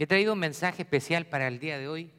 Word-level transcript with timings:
He 0.00 0.06
traído 0.06 0.32
un 0.32 0.38
mensaje 0.38 0.80
especial 0.80 1.26
para 1.26 1.46
el 1.46 1.58
día 1.58 1.76
de 1.76 1.86
hoy. 1.86 2.10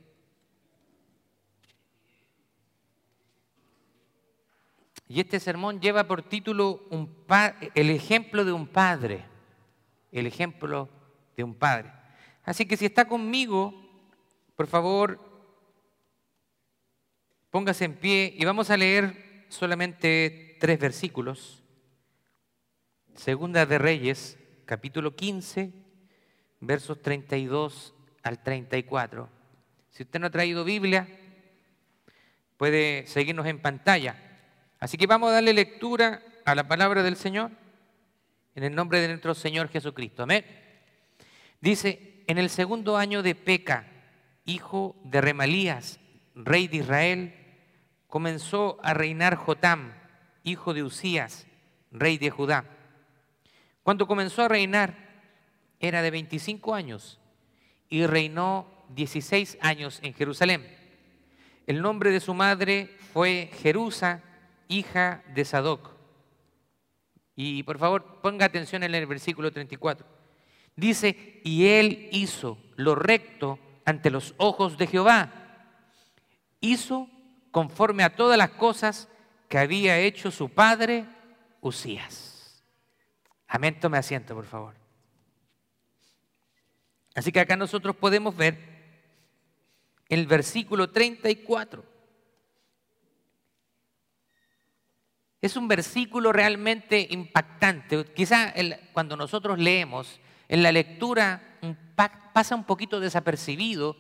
Y 5.07 5.19
este 5.19 5.39
sermón 5.39 5.81
lleva 5.81 6.07
por 6.07 6.21
título 6.21 6.87
El 7.73 7.89
ejemplo 7.89 8.45
de 8.45 8.51
un 8.51 8.67
padre. 8.67 9.25
El 10.11 10.27
ejemplo 10.27 10.89
de 11.35 11.43
un 11.43 11.55
padre. 11.55 11.91
Así 12.43 12.67
que 12.67 12.77
si 12.77 12.85
está 12.85 13.07
conmigo, 13.07 13.73
por 14.55 14.67
favor, 14.67 15.19
póngase 17.49 17.85
en 17.85 17.95
pie 17.95 18.31
y 18.37 18.45
vamos 18.45 18.69
a 18.69 18.77
leer 18.77 19.47
solamente 19.49 20.55
tres 20.59 20.77
versículos. 20.77 21.63
Segunda 23.15 23.65
de 23.65 23.79
Reyes, 23.79 24.37
capítulo 24.67 25.15
15, 25.15 25.80
versos 26.61 27.01
32 27.01 27.93
al 28.23 28.41
34. 28.41 29.27
Si 29.89 30.03
usted 30.03 30.19
no 30.19 30.27
ha 30.27 30.31
traído 30.31 30.63
Biblia, 30.63 31.07
puede 32.57 33.05
seguirnos 33.07 33.47
en 33.47 33.59
pantalla. 33.59 34.15
Así 34.79 34.97
que 34.97 35.07
vamos 35.07 35.29
a 35.29 35.33
darle 35.33 35.53
lectura 35.53 36.21
a 36.45 36.55
la 36.55 36.67
palabra 36.67 37.03
del 37.03 37.17
Señor 37.17 37.51
en 38.55 38.63
el 38.63 38.75
nombre 38.75 38.99
de 38.99 39.07
nuestro 39.09 39.33
Señor 39.33 39.67
Jesucristo. 39.69 40.23
Amén. 40.23 40.45
Dice, 41.59 42.23
en 42.27 42.37
el 42.37 42.49
segundo 42.49 42.97
año 42.97 43.23
de 43.23 43.35
Peca, 43.35 43.87
hijo 44.45 44.95
de 45.03 45.21
Remalías, 45.21 45.99
rey 46.35 46.67
de 46.67 46.77
Israel, 46.77 47.35
comenzó 48.07 48.79
a 48.83 48.93
reinar 48.93 49.35
Jotam, 49.35 49.93
hijo 50.43 50.73
de 50.73 50.83
Usías, 50.83 51.47
rey 51.91 52.17
de 52.17 52.29
Judá. 52.29 52.65
Cuando 53.83 54.07
comenzó 54.07 54.43
a 54.43 54.47
reinar, 54.47 55.10
era 55.81 56.01
de 56.01 56.11
25 56.11 56.73
años 56.73 57.19
y 57.89 58.05
reinó 58.05 58.67
16 58.89 59.57
años 59.61 59.99
en 60.03 60.13
Jerusalén. 60.13 60.65
El 61.67 61.81
nombre 61.81 62.11
de 62.11 62.19
su 62.19 62.33
madre 62.33 62.89
fue 63.13 63.49
Jerusa, 63.61 64.21
hija 64.67 65.23
de 65.33 65.45
Sadoc. 65.45 65.91
Y 67.35 67.63
por 67.63 67.77
favor, 67.77 68.21
ponga 68.21 68.45
atención 68.45 68.83
en 68.83 68.95
el 68.95 69.05
versículo 69.05 69.51
34. 69.51 70.05
Dice, 70.75 71.41
y 71.43 71.67
él 71.67 72.09
hizo 72.11 72.57
lo 72.75 72.95
recto 72.95 73.59
ante 73.85 74.09
los 74.09 74.33
ojos 74.37 74.77
de 74.77 74.87
Jehová. 74.87 75.31
Hizo 76.59 77.09
conforme 77.51 78.03
a 78.03 78.15
todas 78.15 78.37
las 78.37 78.51
cosas 78.51 79.09
que 79.49 79.57
había 79.57 79.99
hecho 79.99 80.31
su 80.31 80.49
padre 80.49 81.05
Usías. 81.59 82.63
Amén, 83.47 83.79
tome 83.79 83.97
asiento, 83.97 84.33
por 84.33 84.45
favor. 84.45 84.80
Así 87.15 87.31
que 87.31 87.39
acá 87.39 87.55
nosotros 87.55 87.95
podemos 87.95 88.35
ver 88.35 88.57
el 90.07 90.27
versículo 90.27 90.89
34. 90.89 91.83
Es 95.41 95.55
un 95.55 95.67
versículo 95.67 96.31
realmente 96.31 97.07
impactante. 97.09 98.05
Quizá 98.13 98.53
cuando 98.93 99.17
nosotros 99.17 99.57
leemos, 99.57 100.19
en 100.47 100.63
la 100.63 100.71
lectura 100.71 101.59
pasa 102.33 102.55
un 102.55 102.63
poquito 102.63 102.99
desapercibido, 102.99 103.97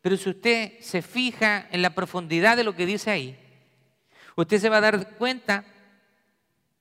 pero 0.00 0.16
si 0.16 0.30
usted 0.30 0.80
se 0.80 1.02
fija 1.02 1.68
en 1.70 1.82
la 1.82 1.94
profundidad 1.94 2.56
de 2.56 2.64
lo 2.64 2.74
que 2.74 2.86
dice 2.86 3.10
ahí, 3.10 3.38
usted 4.36 4.58
se 4.58 4.68
va 4.68 4.78
a 4.78 4.82
dar 4.82 5.16
cuenta 5.16 5.64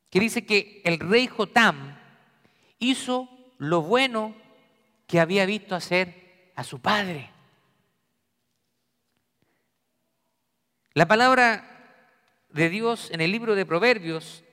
que 0.10 0.20
dice 0.20 0.46
que 0.46 0.82
el 0.86 1.00
rey 1.00 1.28
Jotam 1.28 1.98
hizo 2.80 3.30
lo 3.58 3.82
bueno 3.82 4.36
que 5.10 5.20
había 5.20 5.48
visto 5.48 5.76
hacer 5.76 6.52
a 6.56 6.64
su 6.64 6.80
padre. 6.80 7.32
La 10.94 11.08
palabra 11.08 11.66
de 12.50 12.70
Dios 12.70 13.10
en 13.10 13.20
el 13.20 13.32
libro 13.32 13.56
de 13.56 13.66
Proverbios, 13.66 14.44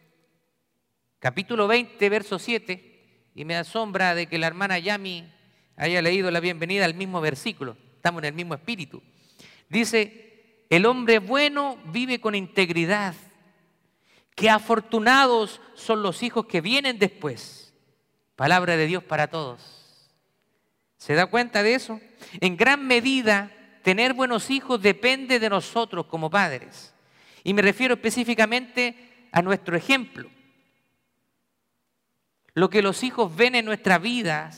capítulo 1.19 1.69
20, 1.69 2.09
verso 2.09 2.39
7, 2.39 3.31
y 3.35 3.45
me 3.45 3.55
asombra 3.55 4.15
de 4.15 4.29
que 4.29 4.39
la 4.39 4.47
hermana 4.47 4.79
Yami 4.79 5.31
haya 5.77 6.01
leído 6.01 6.31
la 6.31 6.41
bienvenida 6.41 6.87
al 6.87 6.95
mismo 6.95 7.21
versículo, 7.21 7.77
estamos 7.95 8.23
en 8.23 8.29
el 8.29 8.35
mismo 8.35 8.55
espíritu. 8.55 9.03
Dice, 9.69 10.65
el 10.71 10.87
hombre 10.87 11.19
bueno 11.19 11.79
vive 11.93 12.19
con 12.19 12.35
integridad, 12.35 13.15
que 14.35 14.49
afortunados 14.49 15.61
son 15.75 16.03
los 16.03 16.23
hijos 16.23 16.47
que 16.47 16.63
vienen 16.63 16.99
después. 16.99 17.75
Palabra 18.37 18.79
de 18.79 18.87
Dios 18.87 19.05
para 19.05 19.29
todos. 19.29 19.86
¿Se 20.99 21.15
da 21.15 21.27
cuenta 21.27 21.63
de 21.63 21.75
eso? 21.75 22.01
En 22.41 22.57
gran 22.57 22.87
medida, 22.87 23.53
tener 23.83 24.15
buenos 24.15 24.51
hijos 24.51 24.81
depende 24.81 25.39
de 25.39 25.51
nosotros 25.51 26.07
como 26.07 26.31
padres. 26.31 26.95
Y 27.45 27.55
me 27.55 27.63
refiero 27.63 27.95
específicamente 27.95 29.29
a 29.33 29.43
nuestro 29.43 29.77
ejemplo. 29.77 30.31
Lo 32.55 32.71
que 32.71 32.83
los 32.83 33.03
hijos 33.03 33.37
ven 33.37 33.55
en 33.55 33.67
nuestra 33.67 33.99
vida, 33.99 34.51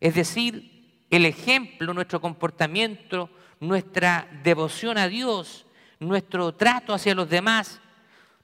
es 0.00 0.14
decir, 0.14 1.06
el 1.10 1.24
ejemplo, 1.24 1.94
nuestro 1.94 2.20
comportamiento, 2.20 3.30
nuestra 3.60 4.28
devoción 4.42 4.98
a 4.98 5.06
Dios, 5.06 5.66
nuestro 6.00 6.54
trato 6.54 6.92
hacia 6.92 7.14
los 7.14 7.30
demás, 7.30 7.80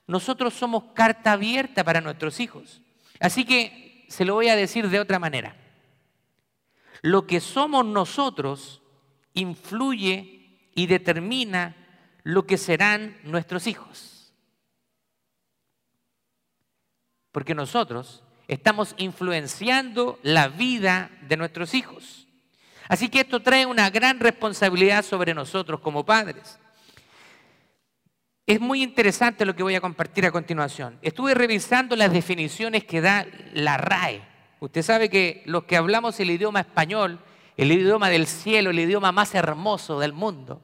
nosotros 0.06 0.54
somos 0.54 0.84
carta 0.94 1.32
abierta 1.32 1.82
para 1.82 2.00
nuestros 2.00 2.38
hijos. 2.38 2.80
Así 3.18 3.44
que 3.44 4.04
se 4.08 4.24
lo 4.24 4.34
voy 4.34 4.48
a 4.48 4.56
decir 4.56 4.88
de 4.88 5.00
otra 5.00 5.18
manera 5.18 5.65
lo 7.02 7.26
que 7.26 7.40
somos 7.40 7.84
nosotros 7.84 8.82
influye 9.34 10.70
y 10.74 10.86
determina 10.86 11.76
lo 12.22 12.46
que 12.46 12.58
serán 12.58 13.16
nuestros 13.24 13.66
hijos. 13.66 14.32
Porque 17.32 17.54
nosotros 17.54 18.22
estamos 18.48 18.94
influenciando 18.98 20.18
la 20.22 20.48
vida 20.48 21.10
de 21.28 21.36
nuestros 21.36 21.74
hijos. 21.74 22.26
Así 22.88 23.08
que 23.08 23.20
esto 23.20 23.40
trae 23.42 23.66
una 23.66 23.90
gran 23.90 24.20
responsabilidad 24.20 25.04
sobre 25.04 25.34
nosotros 25.34 25.80
como 25.80 26.04
padres. 26.04 26.58
Es 28.46 28.60
muy 28.60 28.82
interesante 28.82 29.44
lo 29.44 29.56
que 29.56 29.64
voy 29.64 29.74
a 29.74 29.80
compartir 29.80 30.24
a 30.24 30.30
continuación. 30.30 30.98
Estuve 31.02 31.34
revisando 31.34 31.96
las 31.96 32.12
definiciones 32.12 32.84
que 32.84 33.00
da 33.00 33.26
la 33.52 33.76
RAE 33.76 34.35
Usted 34.60 34.82
sabe 34.82 35.08
que 35.10 35.42
los 35.46 35.64
que 35.64 35.76
hablamos 35.76 36.18
el 36.20 36.30
idioma 36.30 36.60
español, 36.60 37.18
el 37.56 37.72
idioma 37.72 38.08
del 38.08 38.26
cielo, 38.26 38.70
el 38.70 38.78
idioma 38.78 39.12
más 39.12 39.34
hermoso 39.34 40.00
del 40.00 40.12
mundo, 40.12 40.60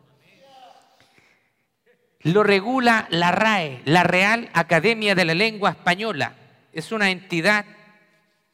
lo 2.25 2.43
regula 2.43 3.07
la 3.11 3.33
RAE, 3.33 3.83
la 3.85 4.05
Real 4.05 4.49
Academia 4.53 5.15
de 5.15 5.25
la 5.25 5.35
Lengua 5.35 5.71
Española. 5.71 6.35
Es 6.73 6.93
una 6.93 7.11
entidad 7.11 7.67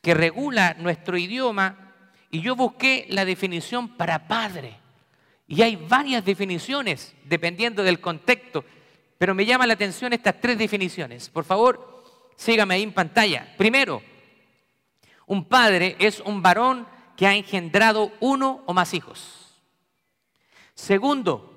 que 0.01 0.15
regula 0.15 0.75
nuestro 0.79 1.19
idioma 1.19 1.93
y 2.31 2.41
yo 2.41 2.57
busqué 2.57 3.07
la 3.11 3.25
definición 3.25 3.97
para 3.97 4.27
padre. 4.27 4.77
Y 5.47 5.63
hay 5.63 5.77
varias 5.77 6.25
definiciones 6.25 7.15
dependiendo 7.25 7.83
del 7.83 8.01
contexto, 8.01 8.65
pero 9.19 9.35
me 9.35 9.47
llama 9.47 9.67
la 9.67 9.75
atención 9.75 10.13
estas 10.13 10.41
tres 10.41 10.59
definiciones. 10.59 11.29
Por 11.29 11.45
favor, 11.45 12.05
sígame 12.37 12.75
ahí 12.75 12.83
en 12.83 12.93
pantalla. 12.93 13.55
Primero, 13.57 14.03
un 15.29 15.45
padre 15.45 15.97
es 15.99 16.21
un 16.21 16.43
varón 16.43 16.87
que 17.17 17.27
ha 17.27 17.35
engendrado 17.35 18.13
uno 18.21 18.63
o 18.67 18.75
más 18.75 18.95
hijos. 18.95 19.63
Segundo, 20.75 21.55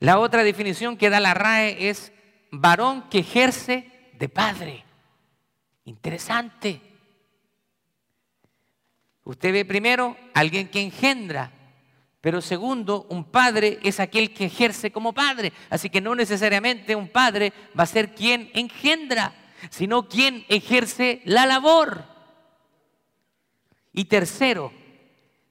la 0.00 0.18
otra 0.18 0.42
definición 0.42 0.96
que 0.96 1.10
da 1.10 1.20
la 1.20 1.34
RAE 1.34 1.88
es 1.88 2.12
varón 2.50 3.08
que 3.10 3.18
ejerce 3.18 4.10
de 4.14 4.28
padre. 4.28 4.84
Interesante. 5.84 6.80
Usted 9.24 9.52
ve 9.52 9.64
primero 9.64 10.16
alguien 10.34 10.68
que 10.68 10.80
engendra, 10.80 11.50
pero 12.20 12.40
segundo, 12.40 13.06
un 13.10 13.24
padre 13.24 13.78
es 13.82 14.00
aquel 14.00 14.32
que 14.32 14.46
ejerce 14.46 14.90
como 14.90 15.12
padre. 15.12 15.52
Así 15.68 15.90
que 15.90 16.00
no 16.00 16.14
necesariamente 16.14 16.96
un 16.96 17.08
padre 17.08 17.52
va 17.78 17.82
a 17.82 17.86
ser 17.86 18.14
quien 18.14 18.50
engendra 18.54 19.34
sino 19.70 20.08
quien 20.08 20.44
ejerce 20.48 21.22
la 21.24 21.46
labor. 21.46 22.04
Y 23.92 24.04
tercero, 24.04 24.72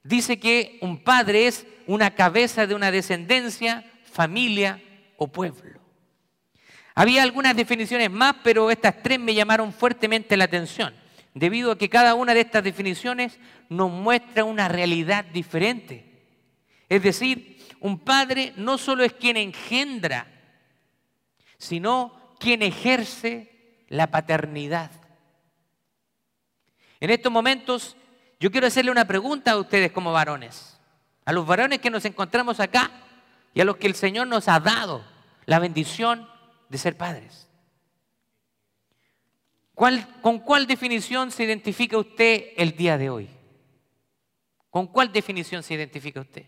dice 0.04 0.40
que 0.40 0.78
un 0.82 1.04
padre 1.04 1.48
es 1.48 1.66
una 1.86 2.16
cabeza 2.16 2.68
de 2.68 2.76
una 2.76 2.92
descendencia, 2.92 3.86
familia 4.12 4.82
o 5.18 5.28
pueblo. 5.28 5.80
Había 6.96 7.24
algunas 7.24 7.56
definiciones 7.56 8.10
más, 8.10 8.36
pero 8.44 8.72
estas 8.72 9.04
tres 9.04 9.20
me 9.20 9.34
llamaron 9.34 9.72
fuertemente 9.72 10.36
la 10.36 10.46
atención, 10.46 10.94
debido 11.34 11.72
a 11.72 11.78
que 11.78 11.90
cada 11.90 12.16
una 12.16 12.34
de 12.34 12.42
estas 12.42 12.64
definiciones 12.64 13.40
nos 13.70 13.92
muestra 13.92 14.44
una 14.44 14.68
realidad 14.68 15.26
diferente. 15.26 16.06
Es 16.90 17.04
decir, 17.04 17.60
un 17.80 18.00
padre 18.00 18.54
no 18.56 18.78
solo 18.78 19.04
es 19.04 19.14
quien 19.14 19.38
engendra, 19.38 20.26
sino 21.58 22.36
quien 22.40 22.62
ejerce 22.62 23.57
la 23.88 24.08
paternidad. 24.12 24.92
En 27.00 27.10
estos 27.10 27.32
momentos 27.32 27.96
yo 28.40 28.52
quiero 28.52 28.68
hacerle 28.68 28.92
una 28.92 29.06
pregunta 29.06 29.52
a 29.52 29.58
ustedes 29.58 29.92
como 29.92 30.12
varones, 30.12 30.80
a 31.26 31.32
los 31.34 31.46
varones 31.46 31.80
que 31.80 31.90
nos 31.90 32.06
encontramos 32.06 32.60
acá 32.60 32.92
y 33.54 33.62
a 33.62 33.66
los 33.66 33.78
que 33.78 33.88
el 33.88 33.96
Señor 33.96 34.28
nos 34.28 34.48
ha 34.48 34.60
dado 34.60 35.04
la 35.46 35.60
bendición 35.60 36.30
de 36.70 36.78
ser 36.78 36.98
padres. 36.98 37.48
¿Con 39.74 40.40
cuál 40.40 40.66
definición 40.66 41.32
se 41.32 41.44
identifica 41.44 41.98
usted 41.98 42.48
el 42.58 42.76
día 42.76 42.98
de 42.98 43.10
hoy? 43.10 43.30
¿Con 44.70 44.88
cuál 44.88 45.12
definición 45.12 45.64
se 45.64 45.76
identifica 45.76 46.22
usted? 46.22 46.46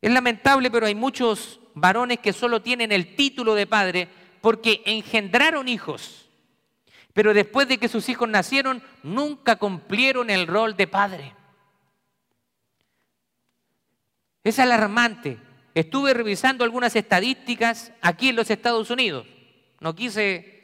Es 0.00 0.12
lamentable, 0.12 0.70
pero 0.70 0.86
hay 0.86 0.94
muchos 0.94 1.60
varones 1.80 2.18
que 2.18 2.32
solo 2.32 2.62
tienen 2.62 2.92
el 2.92 3.14
título 3.16 3.54
de 3.54 3.66
padre 3.66 4.08
porque 4.40 4.82
engendraron 4.86 5.68
hijos, 5.68 6.28
pero 7.12 7.34
después 7.34 7.68
de 7.68 7.78
que 7.78 7.88
sus 7.88 8.08
hijos 8.08 8.28
nacieron, 8.28 8.82
nunca 9.02 9.56
cumplieron 9.56 10.30
el 10.30 10.46
rol 10.46 10.76
de 10.76 10.86
padre. 10.86 11.34
Es 14.44 14.58
alarmante. 14.58 15.38
Estuve 15.74 16.14
revisando 16.14 16.64
algunas 16.64 16.96
estadísticas 16.96 17.92
aquí 18.00 18.30
en 18.30 18.36
los 18.36 18.50
Estados 18.50 18.90
Unidos. 18.90 19.26
No 19.80 19.94
quise 19.94 20.58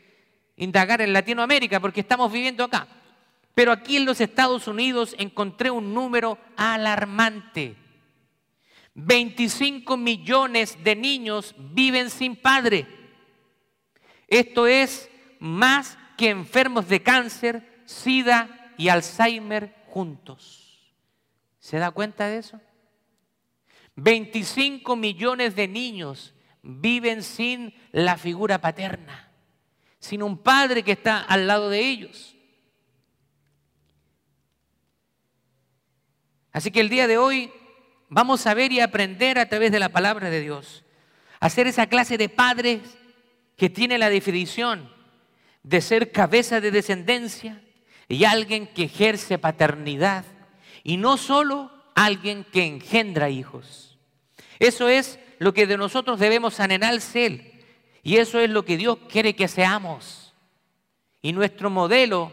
indagar 0.56 1.00
en 1.00 1.12
Latinoamérica 1.12 1.80
porque 1.80 2.00
estamos 2.00 2.32
viviendo 2.32 2.64
acá. 2.64 2.86
Pero 3.54 3.70
aquí 3.70 3.96
en 3.96 4.04
los 4.04 4.20
Estados 4.20 4.66
Unidos 4.66 5.14
encontré 5.18 5.70
un 5.70 5.94
número 5.94 6.38
alarmante. 6.56 7.76
25 8.94 9.96
millones 9.96 10.82
de 10.82 10.94
niños 10.94 11.54
viven 11.58 12.10
sin 12.10 12.36
padre. 12.36 12.86
Esto 14.28 14.66
es 14.66 15.10
más 15.40 15.98
que 16.16 16.30
enfermos 16.30 16.88
de 16.88 17.02
cáncer, 17.02 17.82
SIDA 17.84 18.72
y 18.78 18.88
Alzheimer 18.88 19.74
juntos. 19.88 20.94
¿Se 21.58 21.78
da 21.78 21.90
cuenta 21.90 22.28
de 22.28 22.38
eso? 22.38 22.60
25 23.96 24.96
millones 24.96 25.54
de 25.54 25.68
niños 25.68 26.34
viven 26.62 27.22
sin 27.22 27.74
la 27.92 28.16
figura 28.16 28.60
paterna, 28.60 29.30
sin 29.98 30.22
un 30.22 30.38
padre 30.38 30.82
que 30.82 30.92
está 30.92 31.20
al 31.20 31.46
lado 31.46 31.68
de 31.68 31.80
ellos. 31.80 32.36
Así 36.52 36.70
que 36.70 36.80
el 36.80 36.88
día 36.88 37.08
de 37.08 37.18
hoy 37.18 37.52
vamos 38.14 38.46
a 38.46 38.54
ver 38.54 38.70
y 38.70 38.78
aprender 38.78 39.40
a 39.40 39.48
través 39.48 39.72
de 39.72 39.80
la 39.80 39.88
palabra 39.88 40.30
de 40.30 40.40
Dios, 40.40 40.84
a 41.40 41.50
ser 41.50 41.66
esa 41.66 41.88
clase 41.88 42.16
de 42.16 42.28
padres 42.28 42.80
que 43.56 43.68
tiene 43.68 43.98
la 43.98 44.08
definición 44.08 44.88
de 45.64 45.80
ser 45.80 46.12
cabeza 46.12 46.60
de 46.60 46.70
descendencia 46.70 47.60
y 48.06 48.24
alguien 48.24 48.68
que 48.68 48.84
ejerce 48.84 49.38
paternidad 49.38 50.24
y 50.84 50.96
no 50.96 51.16
solo 51.16 51.72
alguien 51.96 52.44
que 52.44 52.64
engendra 52.64 53.30
hijos. 53.30 53.98
Eso 54.60 54.88
es 54.88 55.18
lo 55.40 55.52
que 55.52 55.66
de 55.66 55.76
nosotros 55.76 56.20
debemos 56.20 56.60
anhelar 56.60 57.00
ser 57.00 57.52
y 58.04 58.18
eso 58.18 58.38
es 58.38 58.48
lo 58.48 58.64
que 58.64 58.76
Dios 58.76 58.98
quiere 59.10 59.34
que 59.34 59.48
seamos. 59.48 60.34
Y 61.20 61.32
nuestro 61.32 61.68
modelo 61.68 62.32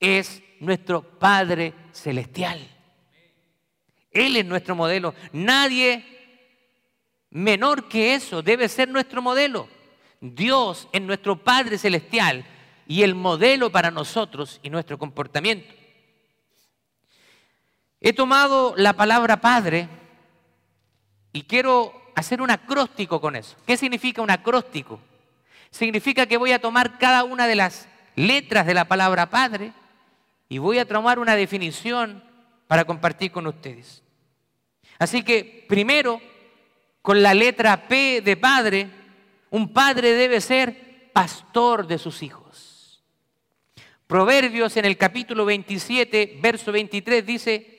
es 0.00 0.42
nuestro 0.60 1.02
Padre 1.02 1.74
Celestial. 1.92 2.71
Él 4.12 4.36
es 4.36 4.44
nuestro 4.44 4.74
modelo. 4.74 5.14
Nadie 5.32 6.04
menor 7.30 7.88
que 7.88 8.14
eso 8.14 8.42
debe 8.42 8.68
ser 8.68 8.88
nuestro 8.88 9.22
modelo. 9.22 9.68
Dios 10.20 10.88
es 10.92 11.02
nuestro 11.02 11.42
Padre 11.42 11.78
Celestial 11.78 12.44
y 12.86 13.02
el 13.02 13.14
modelo 13.14 13.70
para 13.70 13.90
nosotros 13.90 14.60
y 14.62 14.70
nuestro 14.70 14.98
comportamiento. 14.98 15.72
He 18.00 18.12
tomado 18.12 18.74
la 18.76 18.92
palabra 18.92 19.40
Padre 19.40 19.88
y 21.32 21.42
quiero 21.42 21.92
hacer 22.14 22.42
un 22.42 22.50
acróstico 22.50 23.20
con 23.20 23.36
eso. 23.36 23.56
¿Qué 23.66 23.76
significa 23.76 24.22
un 24.22 24.30
acróstico? 24.30 25.00
Significa 25.70 26.26
que 26.26 26.36
voy 26.36 26.52
a 26.52 26.60
tomar 26.60 26.98
cada 26.98 27.24
una 27.24 27.46
de 27.46 27.54
las 27.54 27.88
letras 28.14 28.66
de 28.66 28.74
la 28.74 28.84
palabra 28.84 29.30
Padre 29.30 29.72
y 30.48 30.58
voy 30.58 30.78
a 30.78 30.86
tomar 30.86 31.18
una 31.18 31.34
definición 31.34 32.22
para 32.66 32.84
compartir 32.84 33.32
con 33.32 33.46
ustedes. 33.46 34.01
Así 34.98 35.22
que 35.22 35.64
primero, 35.68 36.20
con 37.00 37.22
la 37.22 37.34
letra 37.34 37.88
P 37.88 38.20
de 38.20 38.36
padre, 38.36 38.88
un 39.50 39.72
padre 39.72 40.12
debe 40.12 40.40
ser 40.40 41.10
pastor 41.12 41.86
de 41.86 41.98
sus 41.98 42.22
hijos. 42.22 43.02
Proverbios 44.06 44.76
en 44.76 44.84
el 44.84 44.96
capítulo 44.98 45.44
27, 45.44 46.38
verso 46.40 46.70
23 46.70 47.24
dice, 47.24 47.72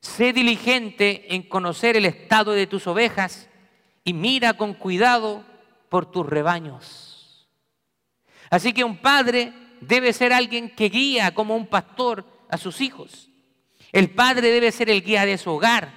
sé 0.00 0.32
diligente 0.32 1.34
en 1.34 1.42
conocer 1.42 1.96
el 1.96 2.06
estado 2.06 2.52
de 2.52 2.66
tus 2.66 2.86
ovejas 2.86 3.48
y 4.04 4.14
mira 4.14 4.54
con 4.54 4.74
cuidado 4.74 5.44
por 5.88 6.10
tus 6.10 6.26
rebaños. 6.26 7.46
Así 8.48 8.72
que 8.72 8.84
un 8.84 8.96
padre 8.96 9.52
debe 9.80 10.12
ser 10.12 10.32
alguien 10.32 10.70
que 10.70 10.88
guía 10.88 11.34
como 11.34 11.54
un 11.54 11.66
pastor 11.66 12.24
a 12.48 12.56
sus 12.56 12.80
hijos. 12.80 13.28
El 13.92 14.10
padre 14.10 14.50
debe 14.50 14.72
ser 14.72 14.90
el 14.90 15.02
guía 15.02 15.26
de 15.26 15.38
su 15.38 15.50
hogar. 15.50 15.92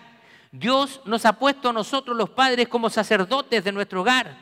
Dios 0.54 1.02
nos 1.06 1.26
ha 1.26 1.34
puesto 1.34 1.70
a 1.70 1.74
nosotros 1.74 2.16
los 2.16 2.30
padres 2.30 2.68
como 2.68 2.92
sacerdotes 2.92 3.64
de 3.64 3.72
nuestro 3.72 4.02
hogar. 4.02 4.38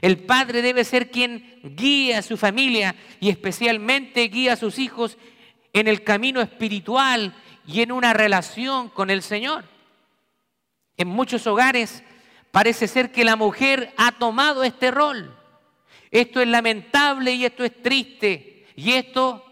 El 0.00 0.24
padre 0.24 0.62
debe 0.62 0.84
ser 0.84 1.10
quien 1.10 1.60
guía 1.62 2.20
a 2.20 2.22
su 2.22 2.38
familia 2.38 2.96
y 3.20 3.28
especialmente 3.28 4.22
guía 4.28 4.54
a 4.54 4.56
sus 4.56 4.78
hijos 4.78 5.18
en 5.74 5.86
el 5.86 6.02
camino 6.02 6.40
espiritual 6.40 7.34
y 7.66 7.82
en 7.82 7.92
una 7.92 8.14
relación 8.14 8.88
con 8.88 9.10
el 9.10 9.20
Señor. 9.20 9.64
En 10.96 11.08
muchos 11.08 11.46
hogares 11.46 12.02
parece 12.50 12.88
ser 12.88 13.12
que 13.12 13.22
la 13.22 13.36
mujer 13.36 13.92
ha 13.98 14.12
tomado 14.12 14.64
este 14.64 14.90
rol. 14.90 15.36
Esto 16.10 16.40
es 16.40 16.48
lamentable 16.48 17.34
y 17.34 17.44
esto 17.44 17.64
es 17.64 17.82
triste. 17.82 18.66
Y 18.76 18.92
esto 18.92 19.44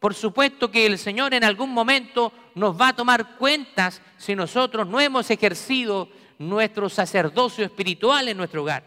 por 0.00 0.14
supuesto 0.14 0.70
que 0.70 0.86
el 0.86 0.98
Señor 0.98 1.34
en 1.34 1.44
algún 1.44 1.70
momento 1.70 2.32
nos 2.54 2.80
va 2.80 2.88
a 2.88 2.96
tomar 2.96 3.36
cuentas 3.36 4.00
si 4.20 4.36
nosotros 4.36 4.86
no 4.86 5.00
hemos 5.00 5.30
ejercido 5.30 6.10
nuestro 6.38 6.90
sacerdocio 6.90 7.64
espiritual 7.64 8.28
en 8.28 8.36
nuestro 8.36 8.60
hogar. 8.60 8.84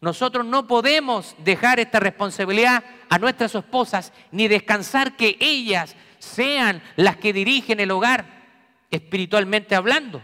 Nosotros 0.00 0.46
no 0.46 0.66
podemos 0.66 1.36
dejar 1.44 1.78
esta 1.78 2.00
responsabilidad 2.00 2.82
a 3.10 3.18
nuestras 3.18 3.54
esposas 3.54 4.14
ni 4.30 4.48
descansar 4.48 5.14
que 5.14 5.36
ellas 5.40 5.94
sean 6.18 6.82
las 6.96 7.18
que 7.18 7.34
dirigen 7.34 7.80
el 7.80 7.90
hogar 7.90 8.24
espiritualmente 8.90 9.74
hablando. 9.74 10.22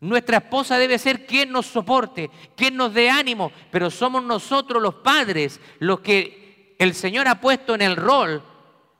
Nuestra 0.00 0.38
esposa 0.38 0.76
debe 0.76 0.98
ser 0.98 1.24
quien 1.24 1.52
nos 1.52 1.66
soporte, 1.66 2.30
quien 2.56 2.76
nos 2.76 2.92
dé 2.92 3.10
ánimo, 3.10 3.52
pero 3.70 3.92
somos 3.92 4.24
nosotros 4.24 4.82
los 4.82 4.96
padres 4.96 5.60
los 5.78 6.00
que 6.00 6.74
el 6.80 6.94
Señor 6.94 7.28
ha 7.28 7.40
puesto 7.40 7.76
en 7.76 7.82
el 7.82 7.94
rol 7.94 8.42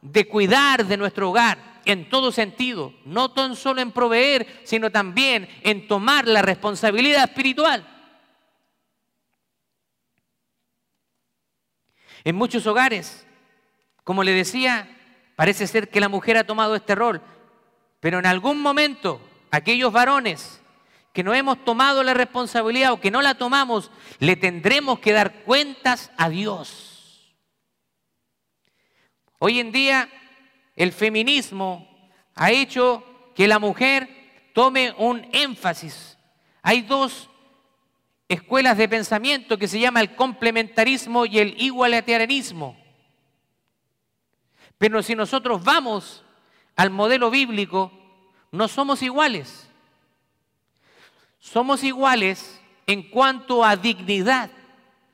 de 0.03 0.29
cuidar 0.29 0.87
de 0.87 0.97
nuestro 0.97 1.31
hogar 1.31 1.78
en 1.89 2.11
todo 2.11 2.33
sentido, 2.33 2.93
no 3.07 3.31
tan 3.31 3.57
solo 3.57 3.81
en 3.81 3.93
proveer, 3.93 4.61
sino 4.63 4.93
también 4.93 5.49
en 5.63 5.89
tomar 5.89 6.29
la 6.29 6.43
responsabilidad 6.43 7.25
espiritual. 7.25 7.83
En 12.25 12.37
muchos 12.37 12.67
hogares, 12.67 13.27
como 14.05 14.23
le 14.23 14.33
decía, 14.33 14.87
parece 15.35 15.67
ser 15.67 15.89
que 15.89 16.01
la 16.01 16.11
mujer 16.11 16.37
ha 16.37 16.45
tomado 16.45 16.77
este 16.77 16.95
rol, 16.95 17.23
pero 18.01 18.19
en 18.19 18.27
algún 18.27 18.61
momento 18.61 19.19
aquellos 19.51 19.91
varones 19.91 20.61
que 21.15 21.23
no 21.23 21.33
hemos 21.33 21.65
tomado 21.65 22.03
la 22.03 22.13
responsabilidad 22.13 22.93
o 22.93 23.01
que 23.01 23.11
no 23.11 23.23
la 23.23 23.37
tomamos, 23.37 23.91
le 24.19 24.37
tendremos 24.37 24.99
que 24.99 25.13
dar 25.13 25.43
cuentas 25.45 26.11
a 26.19 26.29
Dios. 26.29 27.35
Hoy 29.39 29.59
en 29.59 29.73
día 29.73 30.11
el 30.79 30.93
feminismo 30.93 31.89
ha 32.37 32.53
hecho 32.53 33.05
que 33.35 33.49
la 33.49 33.59
mujer 33.59 34.09
tome 34.55 34.95
un 34.97 35.27
énfasis. 35.33 36.17
Hay 36.63 36.83
dos 36.83 37.29
escuelas 38.29 38.79
de 38.79 38.89
pensamiento 38.89 39.59
que 39.59 39.67
se 39.67 39.81
llama 39.81 40.01
el 40.01 40.15
complementarismo 40.15 41.27
y 41.27 41.41
el 41.41 41.61
igualitarianismo. 41.61 42.77
Pero 44.79 45.03
si 45.03 45.17
nosotros 45.17 45.65
vamos 45.65 46.25
al 46.77 46.91
modelo 46.91 47.29
bíblico, 47.29 47.91
no 48.53 48.69
somos 48.69 49.03
iguales. 49.03 49.69
Somos 51.41 51.83
iguales 51.83 52.63
en 52.87 53.11
cuanto 53.11 53.65
a 53.65 53.75
dignidad, 53.75 54.49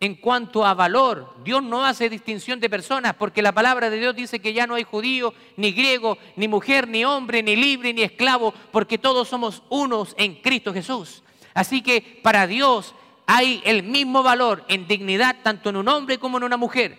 en 0.05 0.17
cuanto 0.17 0.67
a 0.67 0.75
valor. 0.75 1.35
Dios 1.43 1.63
no 1.63 1.83
hace 1.83 2.11
distinción 2.11 2.61
de 2.61 2.69
personas 2.69 3.15
porque 3.15 3.41
la 3.41 3.53
palabra 3.53 3.89
de 3.89 3.99
Dios 3.99 4.15
dice 4.15 4.39
que 4.39 4.53
ya 4.53 4.67
no 4.67 4.75
hay 4.75 4.85
judío, 4.85 5.33
ni 5.57 5.73
griego, 5.73 6.19
ni 6.37 6.47
mujer, 6.47 6.87
ni 6.87 7.07
hombre, 7.07 7.43
ni 7.43 7.57
libre, 7.57 7.95
ni 7.95 8.03
esclavo, 8.03 8.53
porque 8.71 8.99
todos 8.99 9.29
somos 9.29 9.63
unos 9.71 10.15
en 10.19 10.35
Cristo 10.43 10.75
Jesús. 10.75 11.23
Así 11.55 11.81
que 11.81 12.21
para 12.23 12.47
Dios 12.47 12.95
hay 13.25 13.63
el 13.65 13.83
mismo 13.83 14.23
valor 14.23 14.67
en 14.69 14.87
dignidad 14.87 15.37
tanto 15.43 15.71
en 15.71 15.77
un 15.77 15.89
hombre 15.89 16.19
como 16.19 16.37
en 16.37 16.45
una 16.45 16.59
mujer. 16.59 16.99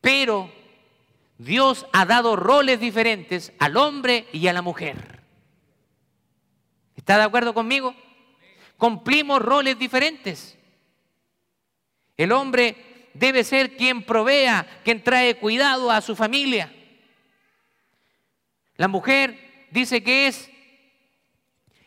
Pero 0.00 0.48
Dios 1.38 1.86
ha 1.92 2.04
dado 2.04 2.36
roles 2.36 2.78
diferentes 2.78 3.52
al 3.58 3.76
hombre 3.76 4.28
y 4.32 4.46
a 4.46 4.52
la 4.52 4.62
mujer. 4.62 5.24
¿Está 6.94 7.16
de 7.16 7.24
acuerdo 7.24 7.52
conmigo? 7.52 7.96
Cumplimos 8.76 9.42
roles 9.42 9.76
diferentes. 9.76 10.56
El 12.16 12.32
hombre 12.32 13.10
debe 13.14 13.44
ser 13.44 13.76
quien 13.76 14.04
provea, 14.04 14.66
quien 14.84 15.02
trae 15.02 15.36
cuidado 15.36 15.90
a 15.90 16.00
su 16.00 16.16
familia. 16.16 16.72
La 18.76 18.88
mujer 18.88 19.68
dice 19.70 20.02
que 20.02 20.26
es, 20.26 20.50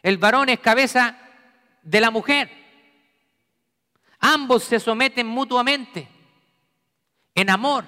el 0.02 0.18
varón 0.18 0.50
es 0.50 0.60
cabeza 0.60 1.18
de 1.82 2.00
la 2.02 2.12
mujer. 2.12 2.50
Ambos 4.20 4.64
se 4.64 4.80
someten 4.80 5.28
mutuamente 5.28 6.08
en 7.34 7.50
amor. 7.50 7.86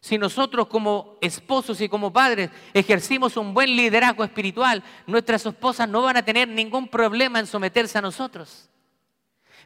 Si 0.00 0.16
nosotros 0.16 0.66
como 0.68 1.18
esposos 1.20 1.78
y 1.82 1.88
como 1.88 2.10
padres 2.10 2.50
ejercimos 2.72 3.36
un 3.36 3.52
buen 3.52 3.76
liderazgo 3.76 4.24
espiritual, 4.24 4.82
nuestras 5.06 5.44
esposas 5.44 5.88
no 5.88 6.00
van 6.00 6.16
a 6.16 6.24
tener 6.24 6.48
ningún 6.48 6.88
problema 6.88 7.38
en 7.38 7.46
someterse 7.46 7.98
a 7.98 8.02
nosotros. 8.02 8.70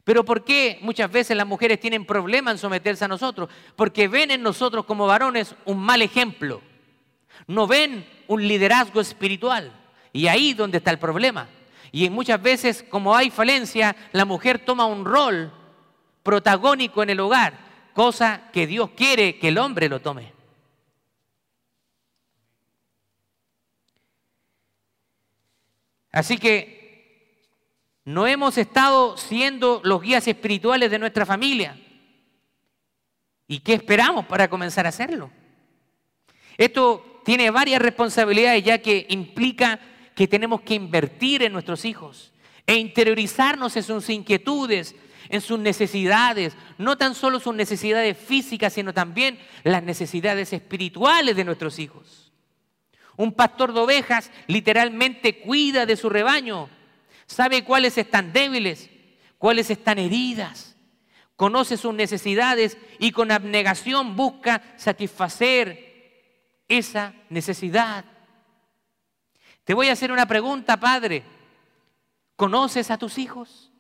Pero 0.04 0.25
¿por 0.25 0.44
qué 0.44 0.78
muchas 0.82 1.11
veces 1.11 1.37
las 1.37 1.46
mujeres 1.46 1.80
tienen 1.80 2.04
problema 2.04 2.50
en 2.50 2.58
someterse 2.58 3.06
a 3.06 3.08
nosotros? 3.08 3.49
Porque 3.75 4.06
ven 4.06 4.30
en 4.30 4.42
nosotros 4.42 4.84
como 4.84 5.06
varones 5.06 5.54
un 5.64 5.78
mal 5.78 6.02
ejemplo. 6.02 6.61
No 7.46 7.66
ven 7.66 8.06
un 8.28 8.46
liderazgo 8.46 9.00
espiritual. 9.00 9.73
Y 10.12 10.26
ahí 10.26 10.50
es 10.50 10.56
donde 10.56 10.78
está 10.78 10.90
el 10.90 10.99
problema. 10.99 11.49
Y 11.90 12.11
muchas 12.11 12.40
veces, 12.42 12.84
como 12.88 13.16
hay 13.16 13.30
falencia, 13.30 13.96
la 14.12 14.25
mujer 14.25 14.58
toma 14.58 14.84
un 14.84 15.04
rol 15.04 15.52
protagónico 16.23 17.02
en 17.02 17.11
el 17.11 17.20
hogar 17.20 17.64
cosa 17.94 18.50
que 18.52 18.66
Dios 18.66 18.90
quiere 18.90 19.38
que 19.38 19.49
el 19.49 19.58
hombre 19.58 19.88
lo 19.88 20.00
tome. 20.00 20.32
Así 26.12 26.37
que 26.37 26.83
no 28.04 28.26
hemos 28.26 28.58
estado 28.58 29.16
siendo 29.16 29.80
los 29.84 30.02
guías 30.02 30.28
espirituales 30.28 30.90
de 30.90 30.99
nuestra 30.99 31.25
familia. 31.25 31.78
¿Y 33.46 33.61
qué 33.61 33.75
esperamos 33.75 34.26
para 34.26 34.49
comenzar 34.49 34.87
a 34.87 34.90
hacerlo? 34.90 35.30
Esto 36.58 37.20
tiene 37.25 37.50
varias 37.50 37.80
responsabilidades 37.80 38.62
ya 38.62 38.78
que 38.78 39.06
implica 39.08 39.80
que 40.14 40.28
tenemos 40.28 40.61
que 40.61 40.75
invertir 40.75 41.42
en 41.42 41.52
nuestros 41.52 41.84
hijos 41.84 42.32
e 42.66 42.76
interiorizarnos 42.76 43.76
en 43.76 43.82
sus 43.82 44.08
inquietudes, 44.11 44.94
en 45.28 45.40
sus 45.40 45.58
necesidades, 45.58 46.56
no 46.78 46.96
tan 46.96 47.14
solo 47.14 47.40
sus 47.40 47.54
necesidades 47.54 48.16
físicas, 48.16 48.73
sino 48.75 48.92
también 48.92 49.38
las 49.62 49.82
necesidades 49.82 50.52
espirituales 50.52 51.37
de 51.37 51.44
nuestros 51.44 51.78
hijos. 51.78 52.32
Un 53.16 53.32
pastor 53.32 53.73
de 53.73 53.80
ovejas 53.80 54.30
literalmente 54.46 55.40
cuida 55.40 55.87
de 55.87 55.96
su 55.96 56.08
rebaño, 56.11 56.68
sabe 57.26 57.64
cuáles 57.64 57.98
están 57.98 58.32
débiles, 58.32 58.90
cuáles 59.38 59.70
están 59.70 59.98
heridas, 59.98 60.76
conoce 61.36 61.76
sus 61.76 61.94
necesidades 61.94 62.78
y 62.98 63.12
con 63.12 63.30
abnegación 63.30 64.16
busca 64.16 64.62
satisfacer 64.76 65.94
esa 66.68 67.14
necesidad. 67.28 68.04
Te 69.64 69.74
voy 69.74 69.88
a 69.88 69.92
hacer 69.92 70.12
una 70.12 70.26
pregunta, 70.26 70.78
Padre. 70.78 71.24
¿Conoces 72.36 72.90
a 72.90 72.98
tus 72.98 73.18
hijos? 73.18 73.70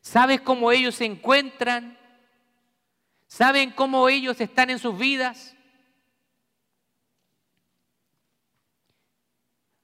¿Sabes 0.00 0.40
cómo 0.40 0.72
ellos 0.72 0.96
se 0.96 1.04
encuentran? 1.04 1.98
¿Saben 3.26 3.70
cómo 3.70 4.08
ellos 4.08 4.40
están 4.40 4.70
en 4.70 4.78
sus 4.78 4.96
vidas? 4.98 5.56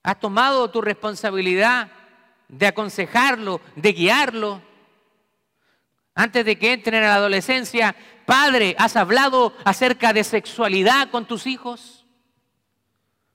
¿Has 0.08 0.20
tomado 0.20 0.70
tu 0.70 0.80
responsabilidad 0.80 1.90
de 2.48 2.66
aconsejarlo, 2.66 3.60
de 3.76 3.92
guiarlo? 3.92 4.62
Antes 6.14 6.46
de 6.46 6.58
que 6.58 6.72
entren 6.72 7.04
a 7.04 7.08
la 7.08 7.14
adolescencia, 7.16 7.94
padre, 8.24 8.74
¿has 8.78 8.96
hablado 8.96 9.52
acerca 9.66 10.14
de 10.14 10.24
sexualidad 10.24 11.10
con 11.10 11.26
tus 11.26 11.46
hijos? 11.46 12.06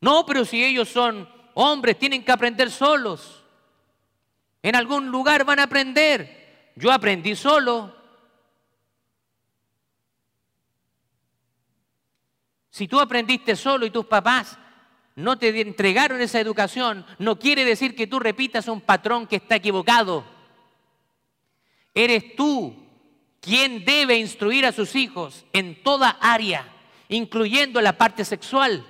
No, 0.01 0.25
pero 0.25 0.45
si 0.45 0.65
ellos 0.65 0.89
son 0.89 1.29
hombres, 1.53 1.99
tienen 1.99 2.25
que 2.25 2.31
aprender 2.31 2.71
solos. 2.71 3.45
En 4.63 4.75
algún 4.75 5.11
lugar 5.11 5.45
van 5.45 5.59
a 5.59 5.65
aprender. 5.65 6.71
Yo 6.75 6.91
aprendí 6.91 7.35
solo. 7.35 7.95
Si 12.71 12.87
tú 12.87 12.99
aprendiste 12.99 13.55
solo 13.55 13.85
y 13.85 13.91
tus 13.91 14.07
papás 14.07 14.57
no 15.15 15.37
te 15.37 15.61
entregaron 15.61 16.21
esa 16.21 16.39
educación, 16.39 17.05
no 17.19 17.37
quiere 17.37 17.65
decir 17.65 17.95
que 17.95 18.07
tú 18.07 18.19
repitas 18.19 18.67
un 18.67 18.81
patrón 18.81 19.27
que 19.27 19.35
está 19.37 19.55
equivocado. 19.55 20.25
Eres 21.93 22.35
tú 22.35 22.75
quien 23.39 23.85
debe 23.85 24.17
instruir 24.17 24.65
a 24.65 24.71
sus 24.71 24.95
hijos 24.95 25.45
en 25.53 25.83
toda 25.83 26.17
área, 26.21 26.67
incluyendo 27.09 27.81
la 27.81 27.97
parte 27.97 28.25
sexual. 28.25 28.85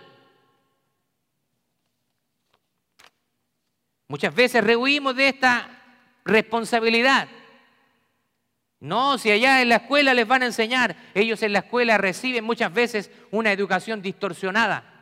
Muchas 4.08 4.34
veces 4.34 4.64
rehuimos 4.64 5.16
de 5.16 5.30
esta 5.30 5.82
responsabilidad. 6.24 7.28
No, 8.80 9.18
si 9.18 9.32
allá 9.32 9.62
en 9.62 9.70
la 9.70 9.78
escuela 9.78 10.14
les 10.14 10.28
van 10.28 10.44
a 10.44 10.48
enseñar, 10.48 10.96
ellos 11.16 11.42
en 11.42 11.54
la 11.54 11.60
escuela 11.60 11.98
reciben 11.98 12.44
muchas 12.44 12.72
veces 12.74 13.10
una 13.32 13.52
educación 13.52 14.02
distorsionada, 14.02 14.93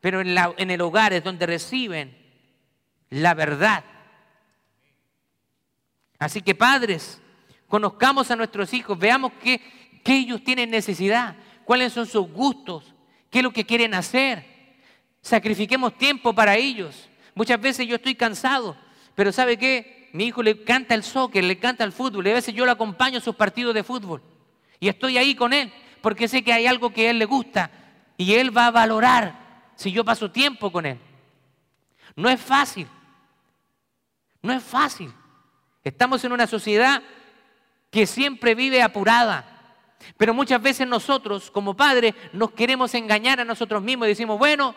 pero 0.00 0.20
en, 0.20 0.70
el 0.70 0.80
hogar 0.80 1.12
es 1.12 1.22
donde 1.22 1.46
reciben 1.46 2.16
la 3.10 3.34
verdad. 3.34 3.84
Así 6.18 6.42
que 6.42 6.54
padres, 6.54 7.20
conozcamos 7.68 8.30
a 8.30 8.36
nuestros 8.36 8.72
hijos, 8.72 8.98
veamos 8.98 9.32
qué, 9.42 9.60
qué 10.04 10.16
ellos 10.16 10.42
tienen 10.42 10.70
necesidad, 10.70 11.36
cuáles 11.64 11.92
son 11.92 12.06
sus 12.06 12.30
gustos, 12.30 12.94
qué 13.30 13.38
es 13.38 13.44
lo 13.44 13.52
que 13.52 13.66
quieren 13.66 13.94
hacer. 13.94 14.46
Sacrifiquemos 15.20 15.96
tiempo 15.96 16.34
para 16.34 16.56
ellos. 16.56 17.08
Muchas 17.34 17.60
veces 17.60 17.86
yo 17.86 17.96
estoy 17.96 18.14
cansado, 18.14 18.76
pero 19.14 19.32
¿sabe 19.32 19.56
qué? 19.56 20.00
mi 20.12 20.24
hijo 20.24 20.42
le 20.42 20.64
canta 20.64 20.94
el 20.94 21.02
soccer, 21.02 21.44
le 21.44 21.58
canta 21.58 21.84
el 21.84 21.92
fútbol, 21.92 22.26
y 22.26 22.30
a 22.30 22.34
veces 22.34 22.54
yo 22.54 22.64
lo 22.64 22.72
acompaño 22.72 23.18
a 23.18 23.22
sus 23.22 23.36
partidos 23.36 23.74
de 23.74 23.84
fútbol. 23.84 24.22
Y 24.80 24.88
estoy 24.88 25.18
ahí 25.18 25.34
con 25.34 25.52
él, 25.52 25.72
porque 26.00 26.28
sé 26.28 26.42
que 26.42 26.52
hay 26.52 26.66
algo 26.66 26.92
que 26.92 27.06
a 27.06 27.10
él 27.10 27.18
le 27.18 27.26
gusta 27.26 27.70
y 28.16 28.34
él 28.34 28.56
va 28.56 28.66
a 28.66 28.70
valorar 28.70 29.49
si 29.80 29.90
yo 29.90 30.04
paso 30.04 30.30
tiempo 30.30 30.70
con 30.70 30.84
él. 30.84 30.98
No 32.14 32.28
es 32.28 32.38
fácil, 32.38 32.86
no 34.42 34.52
es 34.52 34.62
fácil. 34.62 35.10
Estamos 35.82 36.22
en 36.22 36.32
una 36.32 36.46
sociedad 36.46 37.02
que 37.90 38.06
siempre 38.06 38.54
vive 38.54 38.82
apurada, 38.82 39.86
pero 40.18 40.34
muchas 40.34 40.60
veces 40.60 40.86
nosotros 40.86 41.50
como 41.50 41.74
padres 41.74 42.14
nos 42.34 42.50
queremos 42.50 42.92
engañar 42.94 43.40
a 43.40 43.44
nosotros 43.46 43.82
mismos 43.82 44.04
y 44.04 44.10
decimos, 44.10 44.38
bueno, 44.38 44.74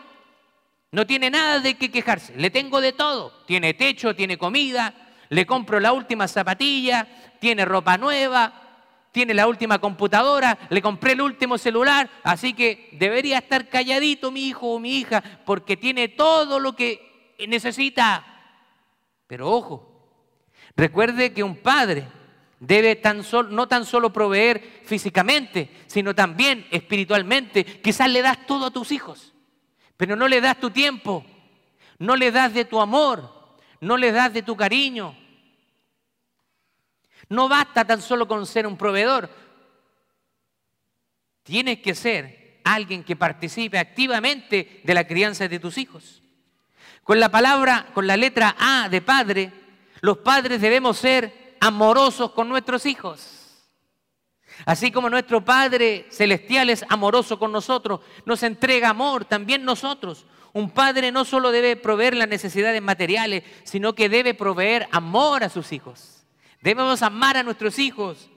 no 0.90 1.06
tiene 1.06 1.28
nada 1.28 1.58
de 1.58 1.74
qué 1.74 1.90
quejarse, 1.90 2.34
le 2.38 2.48
tengo 2.48 2.80
de 2.80 2.94
todo, 2.94 3.44
tiene 3.46 3.74
techo, 3.74 4.16
tiene 4.16 4.38
comida, 4.38 4.94
le 5.28 5.44
compro 5.44 5.80
la 5.80 5.92
última 5.92 6.26
zapatilla, 6.28 7.06
tiene 7.40 7.66
ropa 7.66 7.98
nueva, 7.98 8.63
tiene 9.14 9.32
la 9.32 9.46
última 9.46 9.78
computadora, 9.78 10.58
le 10.70 10.82
compré 10.82 11.12
el 11.12 11.20
último 11.20 11.56
celular, 11.56 12.10
así 12.24 12.52
que 12.52 12.88
debería 12.98 13.38
estar 13.38 13.68
calladito 13.68 14.32
mi 14.32 14.48
hijo 14.48 14.72
o 14.72 14.80
mi 14.80 14.98
hija 14.98 15.22
porque 15.46 15.76
tiene 15.76 16.08
todo 16.08 16.58
lo 16.58 16.74
que 16.74 17.36
necesita. 17.46 18.26
Pero 19.28 19.52
ojo, 19.52 20.10
recuerde 20.74 21.32
que 21.32 21.44
un 21.44 21.54
padre 21.54 22.08
debe 22.58 22.96
tan 22.96 23.22
no 23.50 23.68
tan 23.68 23.84
solo 23.84 24.12
proveer 24.12 24.82
físicamente, 24.84 25.70
sino 25.86 26.12
también 26.12 26.66
espiritualmente. 26.72 27.64
Quizás 27.64 28.10
le 28.10 28.20
das 28.20 28.44
todo 28.48 28.66
a 28.66 28.72
tus 28.72 28.90
hijos, 28.90 29.32
pero 29.96 30.16
no 30.16 30.26
le 30.26 30.40
das 30.40 30.58
tu 30.58 30.70
tiempo, 30.70 31.24
no 32.00 32.16
le 32.16 32.32
das 32.32 32.52
de 32.52 32.64
tu 32.64 32.80
amor, 32.80 33.32
no 33.80 33.96
le 33.96 34.10
das 34.10 34.32
de 34.32 34.42
tu 34.42 34.56
cariño. 34.56 35.16
No 37.28 37.48
basta 37.48 37.84
tan 37.84 38.02
solo 38.02 38.28
con 38.28 38.46
ser 38.46 38.66
un 38.66 38.76
proveedor. 38.76 39.30
Tienes 41.42 41.80
que 41.80 41.94
ser 41.94 42.60
alguien 42.64 43.04
que 43.04 43.16
participe 43.16 43.78
activamente 43.78 44.80
de 44.82 44.94
la 44.94 45.06
crianza 45.06 45.46
de 45.46 45.58
tus 45.58 45.78
hijos. 45.78 46.22
Con 47.02 47.20
la 47.20 47.28
palabra, 47.28 47.88
con 47.92 48.06
la 48.06 48.16
letra 48.16 48.56
A 48.58 48.88
de 48.88 49.02
padre, 49.02 49.52
los 50.00 50.18
padres 50.18 50.60
debemos 50.60 50.98
ser 50.98 51.56
amorosos 51.60 52.32
con 52.32 52.48
nuestros 52.48 52.86
hijos. 52.86 53.44
Así 54.66 54.90
como 54.90 55.10
nuestro 55.10 55.44
Padre 55.44 56.06
Celestial 56.10 56.70
es 56.70 56.84
amoroso 56.88 57.38
con 57.38 57.50
nosotros, 57.50 58.00
nos 58.24 58.42
entrega 58.42 58.90
amor, 58.90 59.24
también 59.24 59.64
nosotros. 59.64 60.26
Un 60.52 60.70
padre 60.70 61.10
no 61.10 61.24
solo 61.24 61.50
debe 61.50 61.76
proveer 61.76 62.16
las 62.16 62.28
necesidades 62.28 62.80
materiales, 62.80 63.42
sino 63.64 63.94
que 63.94 64.08
debe 64.08 64.34
proveer 64.34 64.86
amor 64.92 65.42
a 65.42 65.48
sus 65.48 65.72
hijos. 65.72 66.23
Debemos 66.64 67.02
amar 67.02 67.36
a 67.36 67.42
nuestros 67.42 67.78
hijos. 67.78 68.30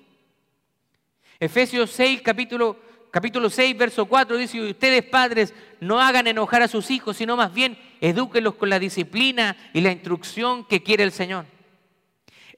Efesios 1.40 1.92
6, 1.92 2.22
capítulo 2.22 2.78
capítulo 3.10 3.50
6, 3.50 3.78
verso 3.78 4.06
4 4.06 4.36
dice, 4.36 4.60
ustedes 4.60 5.02
padres 5.04 5.54
no 5.80 6.02
hagan 6.02 6.28
enojar 6.28 6.62
a 6.62 6.68
sus 6.68 6.92
hijos, 6.92 7.16
sino 7.16 7.38
más 7.38 7.54
bien 7.54 7.80
edúquenlos 8.02 8.56
con 8.56 8.70
la 8.70 8.80
disciplina 8.80 9.56
y 9.72 9.80
la 9.80 9.94
instrucción 9.94 10.66
que 10.66 10.84
quiere 10.84 11.06
el 11.06 11.14
Señor. 11.14 11.46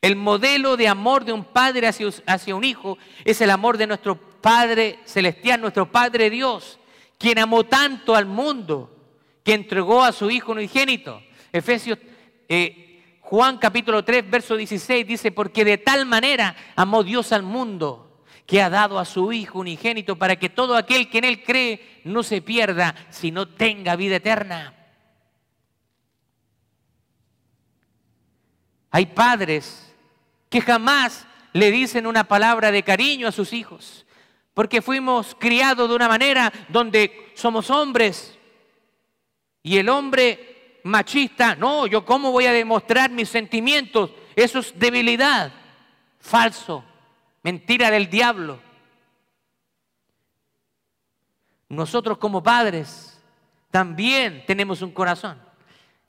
El 0.01 0.15
modelo 0.15 0.75
de 0.75 0.88
amor 0.88 1.23
de 1.23 1.33
un 1.33 1.45
padre 1.45 1.85
hacia, 1.85 2.09
hacia 2.25 2.55
un 2.55 2.63
hijo 2.63 2.97
es 3.23 3.39
el 3.39 3.51
amor 3.51 3.77
de 3.77 3.85
nuestro 3.85 4.15
Padre 4.17 4.97
Celestial, 5.05 5.61
nuestro 5.61 5.91
Padre 5.91 6.31
Dios, 6.31 6.79
quien 7.19 7.38
amó 7.38 7.63
tanto 7.65 8.15
al 8.15 8.25
mundo 8.25 8.89
que 9.43 9.53
entregó 9.53 10.03
a 10.03 10.13
su 10.13 10.31
Hijo 10.31 10.53
unigénito. 10.53 11.21
Efesios, 11.53 11.99
eh, 12.47 12.88
Juan 13.29 13.59
capítulo 13.59 14.03
3, 14.03 14.27
verso 14.27 14.57
16 14.57 15.05
dice, 15.05 15.31
porque 15.31 15.63
de 15.63 15.77
tal 15.77 16.07
manera 16.07 16.55
amó 16.75 17.03
Dios 17.03 17.31
al 17.31 17.43
mundo 17.43 18.24
que 18.48 18.59
ha 18.59 18.71
dado 18.71 18.98
a 18.98 19.05
su 19.05 19.31
Hijo 19.31 19.59
unigénito 19.59 20.15
para 20.15 20.38
que 20.38 20.50
todo 20.50 20.75
aquel 20.75 21.12
que 21.12 21.19
en 21.19 21.25
Él 21.25 21.43
cree 21.43 22.01
no 22.05 22.24
se 22.24 22.41
pierda, 22.41 22.95
sino 23.12 23.48
tenga 23.48 23.95
vida 23.95 24.15
eterna. 24.15 24.74
Hay 28.89 29.05
padres 29.05 29.95
que 30.50 30.62
jamás 30.62 31.27
le 31.53 31.69
dicen 31.69 32.07
una 32.07 32.24
palabra 32.24 32.71
de 32.71 32.81
cariño 32.81 33.27
a 33.27 33.31
sus 33.31 33.53
hijos, 33.53 34.07
porque 34.55 34.81
fuimos 34.81 35.36
criados 35.39 35.88
de 35.88 35.95
una 35.95 36.07
manera 36.07 36.51
donde 36.69 37.31
somos 37.36 37.69
hombres 37.69 38.39
y 39.62 39.77
el 39.77 39.88
hombre 39.88 40.49
machista, 40.83 41.55
no, 41.55 41.88
yo 41.88 42.05
cómo 42.05 42.31
voy 42.31 42.45
a 42.45 42.53
demostrar 42.53 43.09
mis 43.09 43.29
sentimientos, 43.29 44.12
eso 44.36 44.59
es 44.59 44.77
debilidad, 44.77 45.51
falso 46.19 46.83
mentira 47.43 47.91
del 47.91 48.09
diablo. 48.09 48.59
Nosotros 51.69 52.17
como 52.17 52.41
padres 52.41 53.21
también 53.71 54.43
tenemos 54.45 54.81
un 54.81 54.91
corazón. 54.91 55.39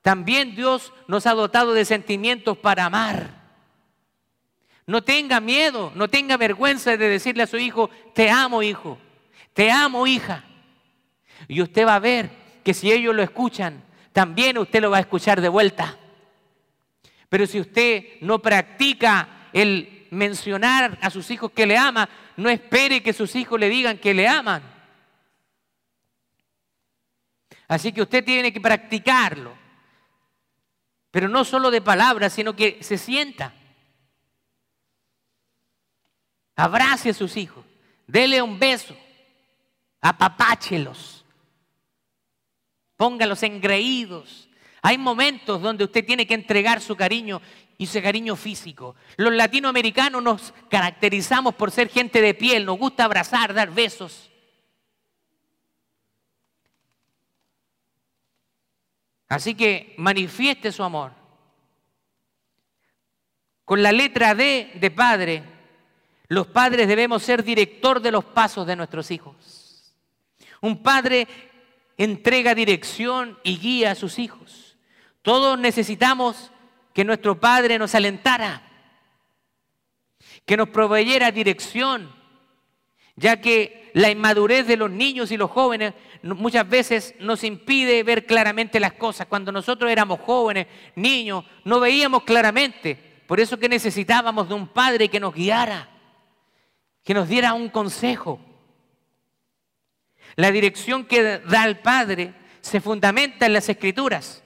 También 0.02 0.54
Dios 0.54 0.92
nos 1.06 1.26
ha 1.26 1.34
dotado 1.34 1.74
de 1.74 1.84
sentimientos 1.84 2.56
para 2.56 2.86
amar. 2.86 3.38
No 4.86 5.02
tenga 5.02 5.40
miedo, 5.40 5.92
no 5.94 6.08
tenga 6.08 6.36
vergüenza 6.36 6.96
de 6.96 7.08
decirle 7.08 7.42
a 7.42 7.46
su 7.46 7.58
hijo, 7.58 7.90
te 8.14 8.30
amo 8.30 8.62
hijo, 8.62 8.98
te 9.52 9.70
amo 9.70 10.06
hija. 10.06 10.44
Y 11.46 11.60
usted 11.60 11.86
va 11.86 11.96
a 11.96 12.00
ver 12.00 12.30
que 12.64 12.74
si 12.74 12.90
ellos 12.90 13.14
lo 13.14 13.22
escuchan, 13.22 13.84
también 14.20 14.58
usted 14.58 14.82
lo 14.82 14.90
va 14.90 14.98
a 14.98 15.00
escuchar 15.00 15.40
de 15.40 15.48
vuelta. 15.48 15.96
Pero 17.30 17.46
si 17.46 17.58
usted 17.58 18.20
no 18.20 18.38
practica 18.38 19.48
el 19.50 20.08
mencionar 20.10 20.98
a 21.00 21.08
sus 21.08 21.30
hijos 21.30 21.52
que 21.52 21.64
le 21.64 21.78
ama, 21.78 22.06
no 22.36 22.50
espere 22.50 23.02
que 23.02 23.14
sus 23.14 23.34
hijos 23.34 23.58
le 23.58 23.70
digan 23.70 23.96
que 23.96 24.12
le 24.12 24.28
aman. 24.28 24.62
Así 27.66 27.94
que 27.94 28.02
usted 28.02 28.22
tiene 28.22 28.52
que 28.52 28.60
practicarlo. 28.60 29.56
Pero 31.10 31.26
no 31.26 31.42
solo 31.42 31.70
de 31.70 31.80
palabras, 31.80 32.34
sino 32.34 32.54
que 32.54 32.76
se 32.82 32.98
sienta. 32.98 33.54
Abrace 36.56 37.08
a 37.08 37.14
sus 37.14 37.38
hijos. 37.38 37.64
Dele 38.06 38.42
un 38.42 38.58
beso. 38.58 38.94
Apapáchelos. 40.02 41.19
Póngalos 43.00 43.42
engreídos. 43.44 44.46
Hay 44.82 44.98
momentos 44.98 45.62
donde 45.62 45.84
usted 45.84 46.04
tiene 46.04 46.26
que 46.26 46.34
entregar 46.34 46.82
su 46.82 46.94
cariño 46.94 47.40
y 47.78 47.84
ese 47.84 48.02
cariño 48.02 48.36
físico. 48.36 48.94
Los 49.16 49.32
latinoamericanos 49.32 50.22
nos 50.22 50.52
caracterizamos 50.68 51.54
por 51.54 51.70
ser 51.70 51.88
gente 51.88 52.20
de 52.20 52.34
piel, 52.34 52.66
nos 52.66 52.76
gusta 52.76 53.06
abrazar, 53.06 53.54
dar 53.54 53.70
besos. 53.70 54.30
Así 59.30 59.54
que 59.54 59.94
manifieste 59.96 60.70
su 60.70 60.82
amor. 60.82 61.12
Con 63.64 63.82
la 63.82 63.92
letra 63.92 64.34
D 64.34 64.72
de 64.74 64.90
padre, 64.90 65.42
los 66.28 66.48
padres 66.48 66.86
debemos 66.86 67.22
ser 67.22 67.42
director 67.42 68.02
de 68.02 68.10
los 68.10 68.26
pasos 68.26 68.66
de 68.66 68.76
nuestros 68.76 69.10
hijos. 69.10 69.96
Un 70.60 70.82
padre 70.82 71.49
entrega 72.00 72.54
dirección 72.54 73.38
y 73.42 73.58
guía 73.58 73.90
a 73.90 73.94
sus 73.94 74.18
hijos. 74.18 74.78
Todos 75.20 75.58
necesitamos 75.58 76.50
que 76.94 77.04
nuestro 77.04 77.38
Padre 77.38 77.78
nos 77.78 77.94
alentara, 77.94 78.62
que 80.46 80.56
nos 80.56 80.70
proveyera 80.70 81.30
dirección, 81.30 82.10
ya 83.16 83.42
que 83.42 83.90
la 83.92 84.10
inmadurez 84.10 84.66
de 84.66 84.78
los 84.78 84.90
niños 84.90 85.30
y 85.30 85.36
los 85.36 85.50
jóvenes 85.50 85.92
muchas 86.22 86.66
veces 86.66 87.14
nos 87.20 87.44
impide 87.44 88.02
ver 88.02 88.24
claramente 88.24 88.80
las 88.80 88.94
cosas. 88.94 89.26
Cuando 89.26 89.52
nosotros 89.52 89.90
éramos 89.90 90.20
jóvenes, 90.20 90.68
niños, 90.96 91.44
no 91.66 91.80
veíamos 91.80 92.22
claramente. 92.22 93.22
Por 93.26 93.40
eso 93.40 93.58
que 93.58 93.68
necesitábamos 93.68 94.48
de 94.48 94.54
un 94.54 94.68
padre 94.68 95.08
que 95.08 95.20
nos 95.20 95.34
guiara, 95.34 95.90
que 97.04 97.12
nos 97.12 97.28
diera 97.28 97.52
un 97.52 97.68
consejo. 97.68 98.40
La 100.40 100.50
dirección 100.50 101.04
que 101.04 101.38
da 101.40 101.66
el 101.66 101.80
Padre 101.80 102.32
se 102.62 102.80
fundamenta 102.80 103.44
en 103.44 103.52
las 103.52 103.68
Escrituras. 103.68 104.42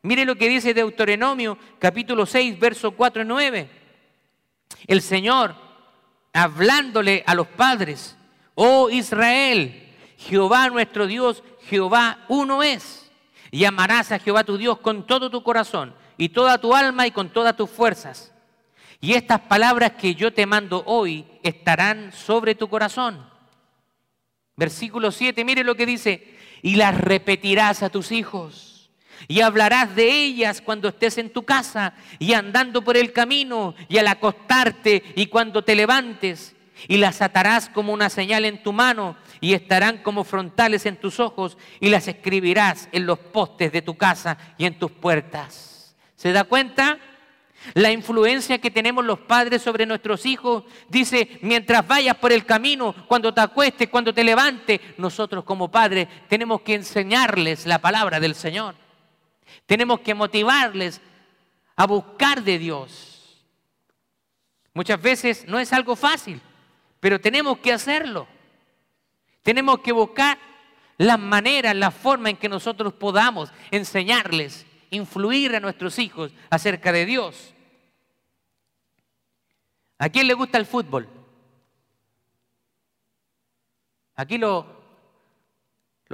Mire 0.00 0.24
lo 0.24 0.36
que 0.36 0.48
dice 0.48 0.72
Deuteronomio 0.72 1.58
capítulo 1.78 2.24
6, 2.24 2.58
verso 2.58 2.92
4 2.92 3.20
y 3.20 3.26
9. 3.26 3.70
El 4.86 5.02
Señor, 5.02 5.54
hablándole 6.32 7.24
a 7.26 7.34
los 7.34 7.46
padres, 7.46 8.16
oh 8.54 8.88
Israel, 8.88 9.94
Jehová 10.16 10.70
nuestro 10.70 11.06
Dios, 11.06 11.42
Jehová 11.68 12.24
uno 12.28 12.62
es. 12.62 13.12
Y 13.50 13.66
amarás 13.66 14.12
a 14.12 14.18
Jehová 14.20 14.44
tu 14.44 14.56
Dios 14.56 14.78
con 14.78 15.06
todo 15.06 15.30
tu 15.30 15.42
corazón 15.42 15.94
y 16.16 16.30
toda 16.30 16.56
tu 16.56 16.74
alma 16.74 17.06
y 17.06 17.10
con 17.10 17.28
todas 17.28 17.54
tus 17.54 17.68
fuerzas. 17.68 18.32
Y 18.98 19.12
estas 19.12 19.40
palabras 19.40 19.92
que 19.92 20.14
yo 20.14 20.32
te 20.32 20.46
mando 20.46 20.82
hoy 20.86 21.26
estarán 21.42 22.12
sobre 22.12 22.54
tu 22.54 22.66
corazón. 22.70 23.33
Versículo 24.56 25.10
7, 25.10 25.44
mire 25.44 25.64
lo 25.64 25.74
que 25.74 25.86
dice, 25.86 26.36
y 26.62 26.76
las 26.76 26.98
repetirás 26.98 27.82
a 27.82 27.90
tus 27.90 28.12
hijos 28.12 28.74
y 29.28 29.40
hablarás 29.40 29.94
de 29.94 30.10
ellas 30.10 30.60
cuando 30.60 30.88
estés 30.88 31.18
en 31.18 31.30
tu 31.30 31.44
casa 31.44 31.94
y 32.18 32.34
andando 32.34 32.82
por 32.82 32.96
el 32.96 33.12
camino 33.12 33.74
y 33.88 33.98
al 33.98 34.08
acostarte 34.08 35.02
y 35.14 35.26
cuando 35.26 35.62
te 35.62 35.74
levantes. 35.74 36.54
Y 36.88 36.98
las 36.98 37.22
atarás 37.22 37.68
como 37.68 37.92
una 37.92 38.10
señal 38.10 38.44
en 38.44 38.62
tu 38.62 38.72
mano 38.72 39.16
y 39.40 39.54
estarán 39.54 39.98
como 39.98 40.24
frontales 40.24 40.86
en 40.86 40.96
tus 40.96 41.20
ojos 41.20 41.56
y 41.80 41.88
las 41.88 42.08
escribirás 42.08 42.88
en 42.92 43.06
los 43.06 43.18
postes 43.18 43.72
de 43.72 43.80
tu 43.80 43.96
casa 43.96 44.36
y 44.58 44.66
en 44.66 44.78
tus 44.78 44.90
puertas. 44.90 45.94
¿Se 46.16 46.32
da 46.32 46.44
cuenta? 46.44 46.98
La 47.72 47.90
influencia 47.90 48.58
que 48.58 48.70
tenemos 48.70 49.04
los 49.04 49.20
padres 49.20 49.62
sobre 49.62 49.86
nuestros 49.86 50.26
hijos 50.26 50.64
dice, 50.88 51.38
mientras 51.40 51.86
vayas 51.86 52.16
por 52.16 52.32
el 52.32 52.44
camino, 52.44 52.94
cuando 53.08 53.32
te 53.32 53.40
acuestes, 53.40 53.88
cuando 53.88 54.12
te 54.12 54.22
levantes, 54.22 54.80
nosotros 54.98 55.44
como 55.44 55.70
padres 55.70 56.06
tenemos 56.28 56.60
que 56.60 56.74
enseñarles 56.74 57.64
la 57.64 57.78
palabra 57.78 58.20
del 58.20 58.34
Señor. 58.34 58.74
Tenemos 59.66 60.00
que 60.00 60.14
motivarles 60.14 61.00
a 61.76 61.86
buscar 61.86 62.42
de 62.42 62.58
Dios. 62.58 63.44
Muchas 64.74 65.00
veces 65.00 65.46
no 65.48 65.58
es 65.58 65.72
algo 65.72 65.96
fácil, 65.96 66.40
pero 67.00 67.20
tenemos 67.20 67.58
que 67.58 67.72
hacerlo. 67.72 68.26
Tenemos 69.42 69.78
que 69.80 69.92
buscar 69.92 70.38
las 70.98 71.18
maneras, 71.18 71.74
la 71.74 71.90
forma 71.90 72.30
en 72.30 72.36
que 72.36 72.48
nosotros 72.48 72.92
podamos 72.92 73.50
enseñarles, 73.70 74.66
influir 74.90 75.54
a 75.56 75.60
nuestros 75.60 75.98
hijos 75.98 76.32
acerca 76.50 76.92
de 76.92 77.06
Dios. 77.06 77.53
¿A 79.98 80.08
quién 80.08 80.26
le 80.26 80.34
gusta 80.34 80.58
el 80.58 80.66
fútbol? 80.66 81.08
Aquí 84.16 84.38
los 84.38 84.64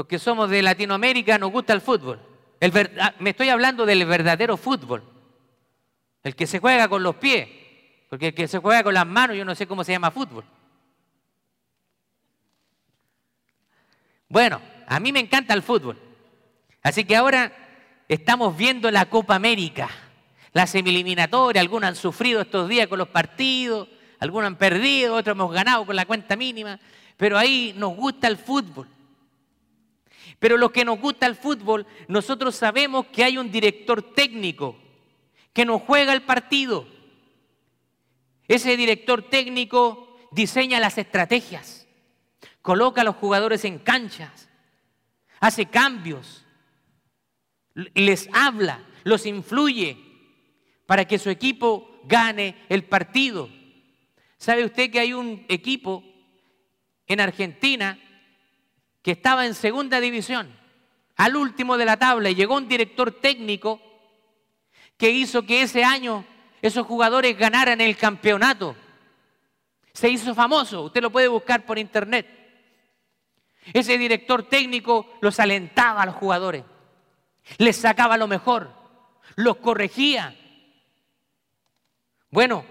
que 0.09 0.19
somos 0.19 0.49
de 0.49 0.63
Latinoamérica 0.63 1.39
nos 1.39 1.51
gusta 1.51 1.73
el 1.73 1.81
fútbol. 1.81 2.21
Ah, 3.01 3.15
me 3.19 3.31
estoy 3.31 3.49
hablando 3.49 3.87
del 3.87 4.05
verdadero 4.05 4.57
fútbol, 4.57 5.03
el 6.23 6.37
que 6.37 6.47
se 6.47 6.59
juega 6.59 6.89
con 6.89 7.03
los 7.03 7.17
pies, 7.17 7.49
porque 8.09 8.29
el 8.29 8.35
que 8.35 8.49
se 8.49 8.59
juega 8.59 8.83
con 8.83 8.95
las 8.95 9.07
manos 9.07 9.37
yo 9.37 9.45
no 9.45 9.55
sé 9.55 9.67
cómo 9.67 9.83
se 9.85 9.93
llama 9.93 10.11
fútbol. 10.11 10.45
Bueno, 14.29 14.61
a 14.87 15.01
mí 15.01 15.11
me 15.13 15.21
encanta 15.21 15.55
el 15.55 15.63
fútbol, 15.63 15.99
así 16.83 17.05
que 17.05 17.17
ahora 17.17 17.53
estamos 18.09 18.57
viendo 18.57 18.91
la 18.91 19.07
Copa 19.07 19.35
América, 19.35 19.89
la 20.53 20.67
semi-eliminatoria, 20.67 21.61
algunos 21.61 21.89
han 21.89 21.97
sufrido 21.97 22.41
estos 22.41 22.69
días 22.69 22.89
con 22.89 22.99
los 22.99 23.09
partidos, 23.09 23.89
algunos 24.19 24.49
han 24.49 24.57
perdido, 24.57 25.15
otros 25.15 25.35
hemos 25.35 25.53
ganado 25.53 25.87
con 25.87 25.97
la 25.97 26.07
cuenta 26.07 26.37
mínima, 26.37 26.79
pero 27.17 27.39
ahí 27.39 27.75
nos 27.77 27.95
gusta 27.95 28.27
el 28.27 28.37
fútbol. 28.37 28.89
Pero 30.39 30.57
los 30.57 30.71
que 30.71 30.85
nos 30.85 30.99
gusta 30.99 31.27
el 31.27 31.37
fútbol, 31.37 31.87
nosotros 32.09 32.57
sabemos 32.57 33.07
que 33.07 33.23
hay 33.25 33.39
un 33.39 33.51
director 33.51 34.03
técnico 34.15 34.77
que 35.53 35.65
nos 35.65 35.83
juega 35.83 36.13
el 36.13 36.23
partido. 36.23 36.87
Ese 38.49 38.77
director 38.77 39.23
técnico 39.23 40.19
diseña 40.33 40.81
las 40.81 40.99
estrategias. 40.99 41.87
coloca 42.63 43.01
a 43.01 43.05
los 43.05 43.17
jugadores 43.17 43.65
en 43.65 43.79
canchas, 43.79 44.49
hace 45.41 45.67
cambios, 45.67 46.45
les 47.75 48.29
habla, 48.35 48.85
los 49.03 49.25
influye 49.25 50.10
para 50.91 51.05
que 51.05 51.21
su 51.21 51.31
equipo 51.31 52.01
gane 52.03 52.65
el 52.69 52.83
partido. 52.83 53.49
¿Sabe 54.37 54.65
usted 54.65 54.91
que 54.91 54.99
hay 54.99 55.13
un 55.13 55.47
equipo 55.49 56.03
en 57.07 57.21
Argentina 57.21 57.97
que 59.01 59.13
estaba 59.13 59.47
en 59.47 59.55
segunda 59.55 60.01
división, 60.01 60.53
al 61.15 61.37
último 61.37 61.77
de 61.77 61.85
la 61.85 61.97
tabla, 61.97 62.29
y 62.31 62.35
llegó 62.35 62.57
un 62.57 62.67
director 62.67 63.13
técnico 63.21 63.81
que 64.97 65.11
hizo 65.11 65.47
que 65.47 65.63
ese 65.63 65.85
año 65.85 66.25
esos 66.61 66.85
jugadores 66.89 67.39
ganaran 67.39 67.81
el 67.81 67.97
campeonato? 67.97 68.75
Se 69.93 70.09
hizo 70.09 70.35
famoso, 70.35 70.83
usted 70.83 71.03
lo 71.03 71.13
puede 71.13 71.29
buscar 71.29 71.65
por 71.65 71.79
internet. 71.79 72.27
Ese 73.73 73.97
director 73.97 74.43
técnico 74.43 75.07
los 75.21 75.39
alentaba 75.39 76.03
a 76.03 76.07
los 76.07 76.17
jugadores, 76.17 76.65
les 77.59 77.77
sacaba 77.77 78.17
lo 78.17 78.27
mejor, 78.27 78.75
los 79.37 79.59
corregía. 79.59 80.37
Bueno, 82.31 82.65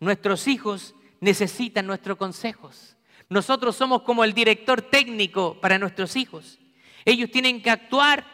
nuestros 0.00 0.46
hijos 0.46 0.94
necesitan 1.20 1.86
nuestros 1.86 2.16
consejos. 2.16 2.96
Nosotros 3.28 3.76
somos 3.76 4.02
como 4.02 4.24
el 4.24 4.32
director 4.32 4.82
técnico 4.82 5.60
para 5.60 5.78
nuestros 5.78 6.16
hijos. 6.16 6.58
Ellos 7.04 7.30
tienen 7.30 7.60
que 7.62 7.70
actuar, 7.70 8.24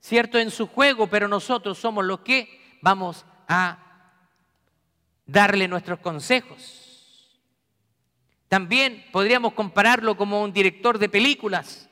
¿cierto?, 0.00 0.38
en 0.38 0.50
su 0.50 0.66
juego, 0.66 1.06
pero 1.08 1.28
nosotros 1.28 1.78
somos 1.78 2.04
los 2.04 2.20
que 2.20 2.78
vamos 2.80 3.26
a 3.48 3.78
darle 5.26 5.66
nuestros 5.68 5.98
consejos. 5.98 7.40
También 8.48 9.04
podríamos 9.12 9.54
compararlo 9.54 10.16
como 10.16 10.42
un 10.42 10.52
director 10.52 10.98
de 10.98 11.08
películas. 11.08 11.88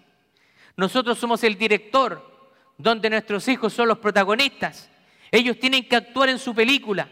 Nosotros 0.77 1.19
somos 1.19 1.43
el 1.43 1.59
director 1.59 2.33
donde 2.79 3.11
nuestros 3.11 3.49
hijos 3.49 3.73
son 3.73 3.89
los 3.89 3.99
protagonistas. 3.99 4.89
Ellos 5.31 5.59
tienen 5.59 5.89
que 5.89 5.97
actuar 5.97 6.29
en 6.29 6.39
su 6.39 6.55
película, 6.55 7.09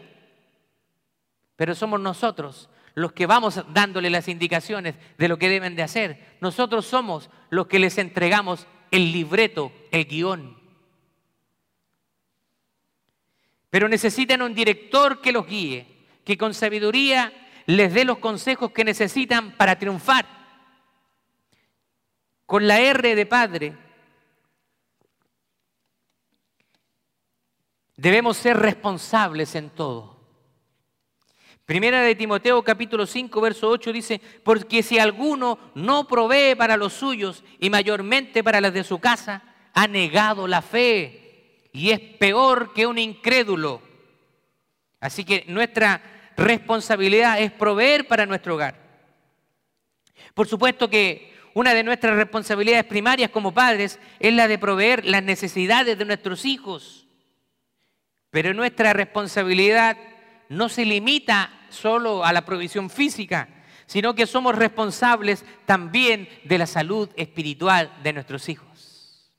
pero 1.55 1.75
somos 1.75 1.99
nosotros 1.99 2.69
los 2.95 3.13
que 3.13 3.25
vamos 3.25 3.61
dándole 3.73 4.09
las 4.09 4.27
indicaciones 4.27 4.95
de 5.17 5.27
lo 5.27 5.37
que 5.37 5.49
deben 5.49 5.75
de 5.75 5.83
hacer. 5.83 6.37
Nosotros 6.41 6.85
somos 6.85 7.29
los 7.49 7.67
que 7.67 7.79
les 7.79 7.97
entregamos 7.97 8.67
el 8.91 9.11
libreto, 9.11 9.71
el 9.91 10.05
guion. 10.05 10.57
Pero 13.69 13.89
necesitan 13.89 14.43
un 14.43 14.53
director 14.53 15.19
que 15.21 15.31
los 15.31 15.47
guíe, 15.47 15.87
que 16.23 16.37
con 16.37 16.53
sabiduría 16.53 17.33
les 17.65 17.93
dé 17.93 18.05
los 18.05 18.19
consejos 18.19 18.71
que 18.71 18.83
necesitan 18.83 19.53
para 19.57 19.79
triunfar. 19.79 20.27
Con 22.45 22.67
la 22.67 22.79
R 22.79 23.15
de 23.15 23.25
Padre, 23.25 23.73
debemos 27.95 28.37
ser 28.37 28.57
responsables 28.57 29.55
en 29.55 29.69
todo. 29.69 30.13
Primera 31.65 32.01
de 32.01 32.15
Timoteo 32.15 32.61
capítulo 32.61 33.05
5 33.05 33.39
verso 33.39 33.69
8 33.69 33.93
dice, 33.93 34.21
porque 34.43 34.83
si 34.83 34.99
alguno 34.99 35.57
no 35.75 36.07
provee 36.07 36.55
para 36.55 36.75
los 36.75 36.93
suyos 36.93 37.43
y 37.59 37.69
mayormente 37.69 38.43
para 38.43 38.59
las 38.59 38.73
de 38.73 38.83
su 38.83 38.99
casa, 38.99 39.43
ha 39.73 39.87
negado 39.87 40.45
la 40.45 40.61
fe 40.61 41.69
y 41.71 41.91
es 41.91 41.99
peor 41.99 42.73
que 42.73 42.85
un 42.85 42.97
incrédulo. 42.97 43.81
Así 44.99 45.23
que 45.23 45.45
nuestra 45.47 46.01
responsabilidad 46.35 47.39
es 47.39 47.51
proveer 47.51 48.07
para 48.07 48.25
nuestro 48.25 48.55
hogar. 48.55 48.75
Por 50.33 50.47
supuesto 50.47 50.89
que 50.89 51.33
una 51.53 51.73
de 51.73 51.83
nuestras 51.83 52.15
responsabilidades 52.15 52.85
primarias 52.85 53.29
como 53.29 53.53
padres 53.53 53.99
es 54.19 54.33
la 54.33 54.47
de 54.47 54.57
proveer 54.57 55.05
las 55.05 55.23
necesidades 55.23 55.97
de 55.97 56.05
nuestros 56.05 56.45
hijos. 56.45 57.02
Pero 58.33 58.51
nuestra 58.55 58.93
responsabilidad 58.93 59.95
no 60.49 60.67
se 60.67 60.85
limita 60.85 61.51
solo 61.69 62.25
a 62.25 62.33
la 62.33 62.43
provisión 62.43 62.89
física, 62.89 63.47
sino 63.85 64.15
que 64.15 64.25
somos 64.25 64.55
responsables 64.55 65.45
también 65.67 66.27
de 66.43 66.57
la 66.57 66.65
salud 66.65 67.07
espiritual 67.15 67.95
de 68.01 68.11
nuestros 68.11 68.49
hijos. 68.49 69.31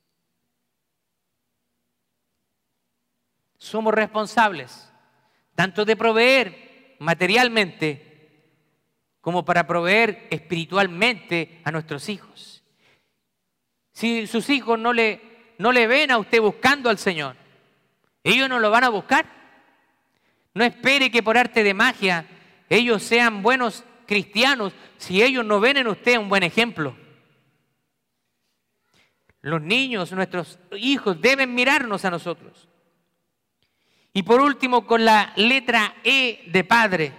Somos 3.59 3.93
responsables 3.93 4.89
tanto 5.57 5.85
de 5.85 5.97
proveer 5.97 6.97
materialmente 7.01 8.53
como 9.21 9.45
para 9.45 9.67
proveer 9.67 10.29
espiritualmente 10.31 11.61
a 11.65 11.73
nuestros 11.73 12.09
hijos. 12.09 12.63
Si 13.93 14.29
sus 14.29 14.49
hijos 14.51 14.79
no 14.79 14.93
le, 14.93 15.21
no 15.59 15.73
le 15.73 15.89
ven 15.89 16.13
a 16.13 16.19
usted 16.19 16.41
buscando 16.41 16.89
al 16.89 16.99
Señor, 16.99 17.43
ellos 18.25 18.49
no 18.49 18.59
lo 18.59 18.71
van 18.71 18.85
a 18.85 18.89
buscar. 18.89 19.27
No 20.55 20.65
espere 20.65 21.11
que 21.11 21.23
por 21.23 21.37
arte 21.37 21.63
de 21.63 21.75
magia 21.75 22.27
ellos 22.71 23.03
sean 23.03 23.43
buenos 23.43 23.85
cristianos 24.07 24.73
si 24.97 25.23
ellos 25.23 25.45
no 25.45 25.61
ven 25.61 25.77
en 25.77 25.89
usted 25.89 26.17
un 26.17 26.29
buen 26.29 26.43
ejemplo. 26.43 26.97
Los 29.43 29.61
niños, 29.61 30.11
nuestros 30.13 30.59
hijos, 30.73 31.21
deben 31.21 31.55
mirarnos 31.55 32.05
a 32.07 32.11
nosotros. 32.11 32.67
Y 34.15 34.23
por 34.23 34.41
último, 34.41 34.87
con 34.87 35.05
la 35.05 35.33
letra 35.37 35.97
E 36.03 36.45
de 36.47 36.65
padre, 36.65 37.13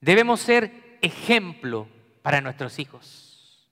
debemos 0.00 0.40
ser 0.40 0.98
ejemplo 1.00 1.88
para 2.20 2.42
nuestros 2.42 2.78
hijos. 2.78 3.70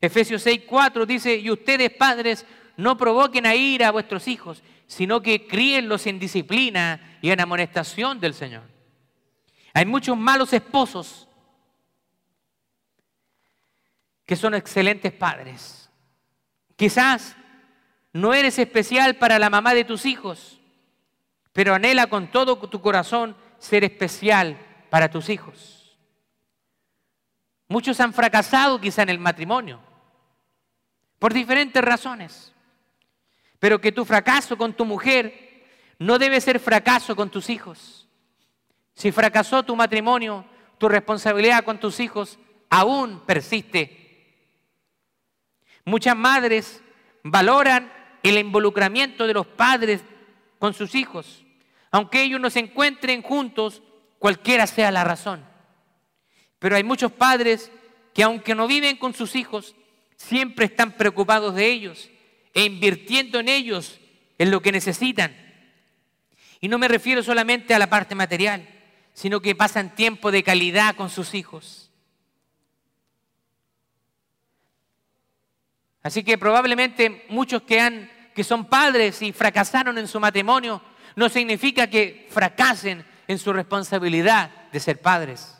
Efesios 0.00 0.42
6, 0.42 0.62
4 0.66 1.06
dice, 1.06 1.36
y 1.36 1.50
ustedes 1.50 1.90
padres 1.92 2.44
no 2.76 2.96
provoquen 2.96 3.46
a 3.46 3.54
ira 3.54 3.88
a 3.88 3.92
vuestros 3.92 4.28
hijos, 4.28 4.62
sino 4.86 5.22
que 5.22 5.46
críenlos 5.46 6.06
en 6.06 6.18
disciplina 6.18 7.18
y 7.22 7.30
en 7.30 7.40
amonestación 7.40 8.20
del 8.20 8.34
Señor. 8.34 8.64
Hay 9.72 9.84
muchos 9.84 10.16
malos 10.16 10.52
esposos 10.52 11.28
que 14.24 14.36
son 14.36 14.54
excelentes 14.54 15.12
padres. 15.12 15.90
Quizás 16.76 17.36
no 18.12 18.34
eres 18.34 18.58
especial 18.58 19.16
para 19.16 19.38
la 19.38 19.50
mamá 19.50 19.74
de 19.74 19.84
tus 19.84 20.06
hijos, 20.06 20.60
pero 21.52 21.74
anhela 21.74 22.08
con 22.08 22.30
todo 22.30 22.56
tu 22.56 22.80
corazón 22.80 23.36
ser 23.58 23.84
especial 23.84 24.58
para 24.90 25.10
tus 25.10 25.28
hijos. 25.28 25.96
Muchos 27.68 27.98
han 28.00 28.12
fracasado 28.12 28.80
quizá 28.80 29.02
en 29.02 29.10
el 29.10 29.18
matrimonio, 29.18 29.80
por 31.18 31.32
diferentes 31.32 31.82
razones, 31.82 32.52
pero 33.58 33.80
que 33.80 33.92
tu 33.92 34.04
fracaso 34.04 34.56
con 34.56 34.74
tu 34.74 34.84
mujer 34.84 35.64
no 35.98 36.18
debe 36.18 36.40
ser 36.40 36.60
fracaso 36.60 37.16
con 37.16 37.30
tus 37.30 37.48
hijos. 37.48 38.08
Si 38.94 39.12
fracasó 39.12 39.62
tu 39.62 39.76
matrimonio, 39.76 40.44
tu 40.78 40.88
responsabilidad 40.88 41.64
con 41.64 41.78
tus 41.78 42.00
hijos 42.00 42.38
aún 42.68 43.20
persiste. 43.26 44.04
Muchas 45.84 46.16
madres 46.16 46.82
valoran 47.22 47.92
el 48.22 48.38
involucramiento 48.38 49.26
de 49.26 49.34
los 49.34 49.46
padres 49.46 50.02
con 50.58 50.74
sus 50.74 50.94
hijos, 50.94 51.44
aunque 51.90 52.22
ellos 52.22 52.40
no 52.40 52.50
se 52.50 52.60
encuentren 52.60 53.22
juntos, 53.22 53.82
cualquiera 54.18 54.66
sea 54.66 54.90
la 54.90 55.04
razón. 55.04 55.44
Pero 56.58 56.76
hay 56.76 56.84
muchos 56.84 57.12
padres 57.12 57.70
que 58.12 58.22
aunque 58.22 58.54
no 58.54 58.66
viven 58.66 58.96
con 58.96 59.14
sus 59.14 59.36
hijos, 59.36 59.76
siempre 60.16 60.66
están 60.66 60.92
preocupados 60.92 61.54
de 61.54 61.66
ellos 61.66 62.10
e 62.56 62.64
invirtiendo 62.64 63.38
en 63.38 63.50
ellos 63.50 64.00
en 64.38 64.50
lo 64.50 64.62
que 64.62 64.72
necesitan. 64.72 65.36
Y 66.58 66.68
no 66.68 66.78
me 66.78 66.88
refiero 66.88 67.22
solamente 67.22 67.74
a 67.74 67.78
la 67.78 67.90
parte 67.90 68.14
material, 68.14 68.66
sino 69.12 69.42
que 69.42 69.54
pasan 69.54 69.94
tiempo 69.94 70.30
de 70.30 70.42
calidad 70.42 70.96
con 70.96 71.10
sus 71.10 71.34
hijos. 71.34 71.90
Así 76.02 76.24
que 76.24 76.38
probablemente 76.38 77.26
muchos 77.28 77.60
que, 77.60 77.78
han, 77.78 78.10
que 78.34 78.42
son 78.42 78.64
padres 78.64 79.20
y 79.20 79.32
fracasaron 79.32 79.98
en 79.98 80.08
su 80.08 80.18
matrimonio, 80.18 80.80
no 81.14 81.28
significa 81.28 81.90
que 81.90 82.26
fracasen 82.30 83.04
en 83.28 83.38
su 83.38 83.52
responsabilidad 83.52 84.70
de 84.72 84.80
ser 84.80 85.02
padres. 85.02 85.58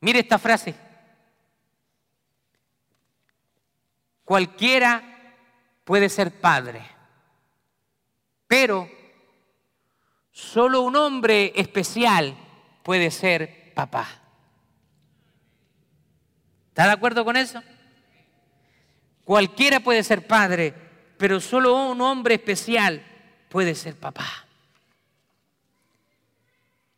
Mire 0.00 0.18
esta 0.18 0.40
frase. 0.40 0.74
Cualquiera 4.24 5.17
puede 5.88 6.10
ser 6.10 6.38
padre, 6.38 6.82
pero 8.46 8.90
solo 10.30 10.82
un 10.82 10.94
hombre 10.96 11.54
especial 11.56 12.36
puede 12.82 13.10
ser 13.10 13.72
papá. 13.72 14.06
¿Está 16.68 16.84
de 16.84 16.92
acuerdo 16.92 17.24
con 17.24 17.38
eso? 17.38 17.62
Cualquiera 19.24 19.80
puede 19.80 20.04
ser 20.04 20.26
padre, 20.26 20.74
pero 21.16 21.40
solo 21.40 21.86
un 21.86 22.02
hombre 22.02 22.34
especial 22.34 23.02
puede 23.48 23.74
ser 23.74 23.96
papá. 23.96 24.46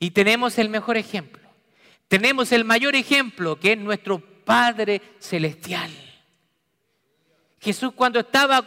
Y 0.00 0.10
tenemos 0.10 0.58
el 0.58 0.68
mejor 0.68 0.96
ejemplo. 0.96 1.48
tenemos 2.08 2.50
el 2.50 2.64
mayor 2.64 2.96
ejemplo, 2.96 3.60
que 3.60 3.74
es 3.74 3.78
nuestro 3.78 4.18
Padre 4.44 5.00
Celestial. 5.20 6.09
Jesús 7.60 7.92
cuando 7.94 8.18
estaba 8.20 8.64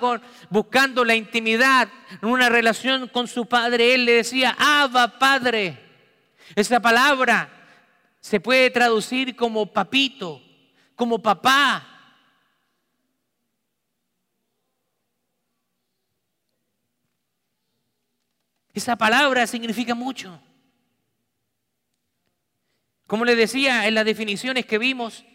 buscando 0.50 1.04
la 1.04 1.16
intimidad, 1.16 1.90
una 2.22 2.48
relación 2.48 3.08
con 3.08 3.28
su 3.28 3.48
Padre, 3.48 3.96
Él 3.96 4.06
le 4.06 4.14
decía, 4.14 4.56
Abba 4.58 5.18
Padre. 5.18 5.80
Esa 6.56 6.80
palabra 6.80 7.50
se 8.20 8.40
puede 8.40 8.70
traducir 8.70 9.36
como 9.36 9.66
papito, 9.66 10.42
como 10.96 11.20
papá. 11.20 11.90
Esa 18.76 18.96
palabra 18.96 19.48
significa 19.48 19.96
mucho. 19.96 20.40
Como 23.08 23.26
le 23.26 23.36
decía 23.36 23.88
en 23.88 23.96
las 23.96 24.06
definiciones 24.06 24.68
que 24.68 24.78
vimos, 24.78 25.26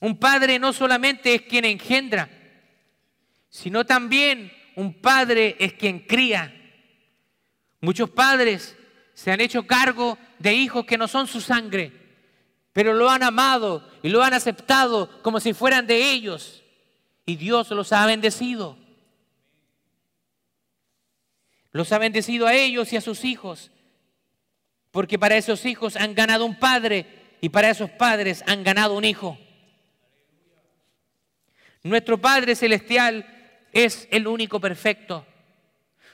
un 0.00 0.18
padre 0.18 0.58
no 0.58 0.72
solamente 0.72 1.34
es 1.34 1.42
quien 1.42 1.64
engendra, 1.64 2.28
sino 3.48 3.84
también 3.84 4.52
un 4.76 4.94
padre 5.00 5.56
es 5.58 5.72
quien 5.72 6.00
cría. 6.00 6.54
Muchos 7.80 8.10
padres 8.10 8.76
se 9.14 9.32
han 9.32 9.40
hecho 9.40 9.66
cargo 9.66 10.16
de 10.38 10.54
hijos 10.54 10.84
que 10.84 10.98
no 10.98 11.08
son 11.08 11.26
su 11.26 11.40
sangre, 11.40 11.92
pero 12.72 12.94
lo 12.94 13.10
han 13.10 13.24
amado 13.24 13.88
y 14.02 14.08
lo 14.08 14.22
han 14.22 14.34
aceptado 14.34 15.20
como 15.22 15.40
si 15.40 15.52
fueran 15.52 15.86
de 15.86 16.10
ellos. 16.12 16.62
Y 17.26 17.36
Dios 17.36 17.70
los 17.70 17.92
ha 17.92 18.06
bendecido. 18.06 18.78
Los 21.72 21.92
ha 21.92 21.98
bendecido 21.98 22.46
a 22.46 22.54
ellos 22.54 22.92
y 22.92 22.96
a 22.96 23.00
sus 23.00 23.24
hijos, 23.24 23.70
porque 24.90 25.18
para 25.18 25.36
esos 25.36 25.64
hijos 25.66 25.96
han 25.96 26.14
ganado 26.14 26.46
un 26.46 26.58
padre 26.58 27.36
y 27.40 27.50
para 27.50 27.70
esos 27.70 27.90
padres 27.90 28.42
han 28.46 28.64
ganado 28.64 28.94
un 28.94 29.04
hijo. 29.04 29.38
Nuestro 31.88 32.18
Padre 32.18 32.54
Celestial 32.54 33.26
es 33.72 34.06
el 34.10 34.26
único 34.26 34.60
perfecto. 34.60 35.26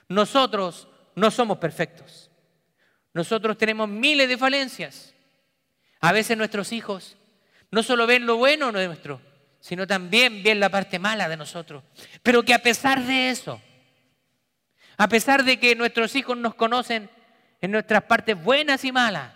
Nosotros 0.09 0.89
no 1.17 1.31
somos 1.31 1.59
perfectos. 1.59 2.31
Nosotros 3.13 3.59
tenemos 3.59 3.89
miles 3.89 4.29
de 4.29 4.39
falencias. 4.39 5.15
A 6.01 6.13
veces 6.13 6.37
nuestros 6.37 6.73
hijos 6.73 7.17
no 7.71 7.83
solo 7.83 8.07
ven 8.07 8.27
lo 8.27 8.37
bueno 8.37 8.71
nuestro, 8.71 9.21
sino 9.61 9.87
también 9.87 10.43
ven 10.43 10.61
la 10.61 10.69
parte 10.69 10.99
mala 10.99 11.29
de 11.29 11.37
nosotros. 11.37 11.83
Pero 12.23 12.45
que 12.45 12.55
a 12.55 12.63
pesar 12.63 13.03
de 13.05 13.31
eso, 13.31 13.61
a 14.97 15.09
pesar 15.09 15.45
de 15.45 15.59
que 15.59 15.75
nuestros 15.75 16.15
hijos 16.15 16.37
nos 16.37 16.55
conocen 16.55 17.11
en 17.61 17.71
nuestras 17.71 18.05
partes 18.05 18.41
buenas 18.41 18.85
y 18.85 18.93
malas, 18.93 19.33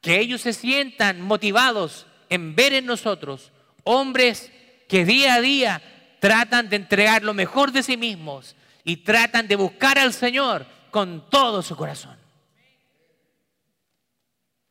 que 0.00 0.18
ellos 0.18 0.40
se 0.40 0.52
sientan 0.52 1.20
motivados 1.20 2.06
en 2.28 2.54
ver 2.56 2.74
en 2.74 2.86
nosotros 2.86 3.52
hombres 3.84 4.50
que 4.92 5.06
día 5.06 5.36
a 5.36 5.40
día 5.40 5.82
tratan 6.20 6.68
de 6.68 6.76
entregar 6.76 7.22
lo 7.22 7.32
mejor 7.32 7.72
de 7.72 7.82
sí 7.82 7.96
mismos 7.96 8.54
y 8.84 8.98
tratan 8.98 9.48
de 9.48 9.56
buscar 9.56 9.98
al 9.98 10.12
Señor 10.12 10.66
con 10.90 11.30
todo 11.30 11.62
su 11.62 11.74
corazón. 11.76 12.18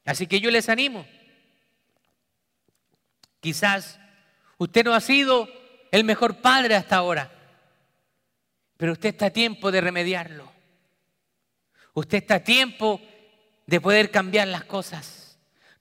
Así 0.06 0.28
que 0.28 0.40
yo 0.40 0.52
les 0.52 0.70
animo. 0.70 1.08
Quizás 3.40 4.00
usted 4.60 4.86
no 4.86 4.94
ha 4.94 5.02
sido 5.02 5.50
el 5.90 6.04
mejor 6.04 6.36
padre 6.36 6.76
hasta 6.76 6.98
ahora, 6.98 7.32
pero 8.78 8.92
usted 8.92 9.10
está 9.10 9.26
a 9.26 9.32
tiempo 9.32 9.72
de 9.72 9.82
remediarlo. 9.82 10.52
Usted 11.96 12.20
está 12.20 12.36
a 12.36 12.44
tiempo 12.44 13.02
de 13.66 13.82
poder 13.82 14.12
cambiar 14.12 14.50
las 14.50 14.66
cosas 14.66 15.21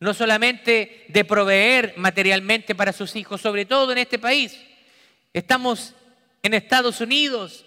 no 0.01 0.15
solamente 0.15 1.05
de 1.09 1.25
proveer 1.27 1.95
materialmente 1.99 2.75
para 2.75 2.93
sus 2.93 3.15
hijos, 3.17 3.41
sobre 3.43 3.67
todo 3.67 3.93
en 3.93 3.99
este 3.99 4.19
país. 4.19 4.59
Estamos 5.35 5.95
en 6.43 6.55
Estados 6.55 7.03
Unidos. 7.03 7.67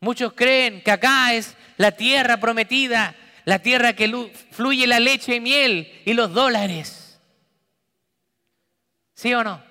Muchos 0.00 0.34
creen 0.34 0.82
que 0.82 0.90
acá 0.90 1.34
es 1.34 1.56
la 1.78 1.92
tierra 1.92 2.36
prometida, 2.36 3.16
la 3.46 3.58
tierra 3.60 3.94
que 3.94 4.30
fluye 4.50 4.86
la 4.86 5.00
leche 5.00 5.36
y 5.36 5.40
miel 5.40 6.02
y 6.04 6.12
los 6.12 6.32
dólares. 6.32 7.18
¿Sí 9.14 9.32
o 9.32 9.42
no? 9.42 9.64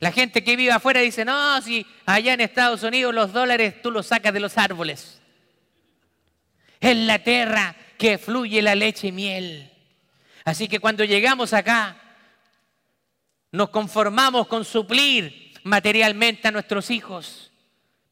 La 0.00 0.10
gente 0.10 0.42
que 0.42 0.56
vive 0.56 0.72
afuera 0.72 1.00
dice, 1.00 1.24
no, 1.24 1.62
si 1.62 1.86
allá 2.04 2.34
en 2.34 2.40
Estados 2.40 2.82
Unidos 2.82 3.14
los 3.14 3.32
dólares 3.32 3.80
tú 3.80 3.92
los 3.92 4.06
sacas 4.08 4.34
de 4.34 4.40
los 4.40 4.58
árboles. 4.58 5.20
Es 6.80 6.96
la 6.96 7.20
tierra 7.20 7.76
que 7.96 8.18
fluye 8.18 8.60
la 8.60 8.74
leche 8.74 9.06
y 9.06 9.12
miel. 9.12 9.73
Así 10.44 10.68
que 10.68 10.78
cuando 10.78 11.04
llegamos 11.04 11.52
acá, 11.52 11.96
nos 13.50 13.70
conformamos 13.70 14.46
con 14.46 14.64
suplir 14.64 15.54
materialmente 15.62 16.48
a 16.48 16.50
nuestros 16.50 16.90
hijos. 16.90 17.50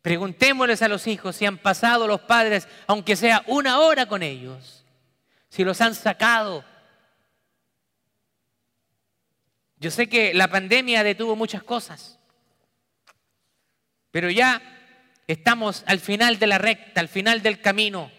Preguntémosles 0.00 0.82
a 0.82 0.88
los 0.88 1.06
hijos 1.06 1.36
si 1.36 1.46
han 1.46 1.58
pasado 1.58 2.06
los 2.06 2.22
padres, 2.22 2.66
aunque 2.86 3.16
sea 3.16 3.44
una 3.46 3.80
hora 3.80 4.06
con 4.06 4.22
ellos, 4.22 4.84
si 5.48 5.62
los 5.62 5.80
han 5.80 5.94
sacado. 5.94 6.64
Yo 9.76 9.90
sé 9.90 10.08
que 10.08 10.32
la 10.32 10.48
pandemia 10.48 11.04
detuvo 11.04 11.36
muchas 11.36 11.62
cosas, 11.62 12.18
pero 14.10 14.30
ya 14.30 14.62
estamos 15.26 15.84
al 15.86 16.00
final 16.00 16.38
de 16.38 16.46
la 16.46 16.58
recta, 16.58 17.00
al 17.00 17.08
final 17.08 17.42
del 17.42 17.60
camino. 17.60 18.10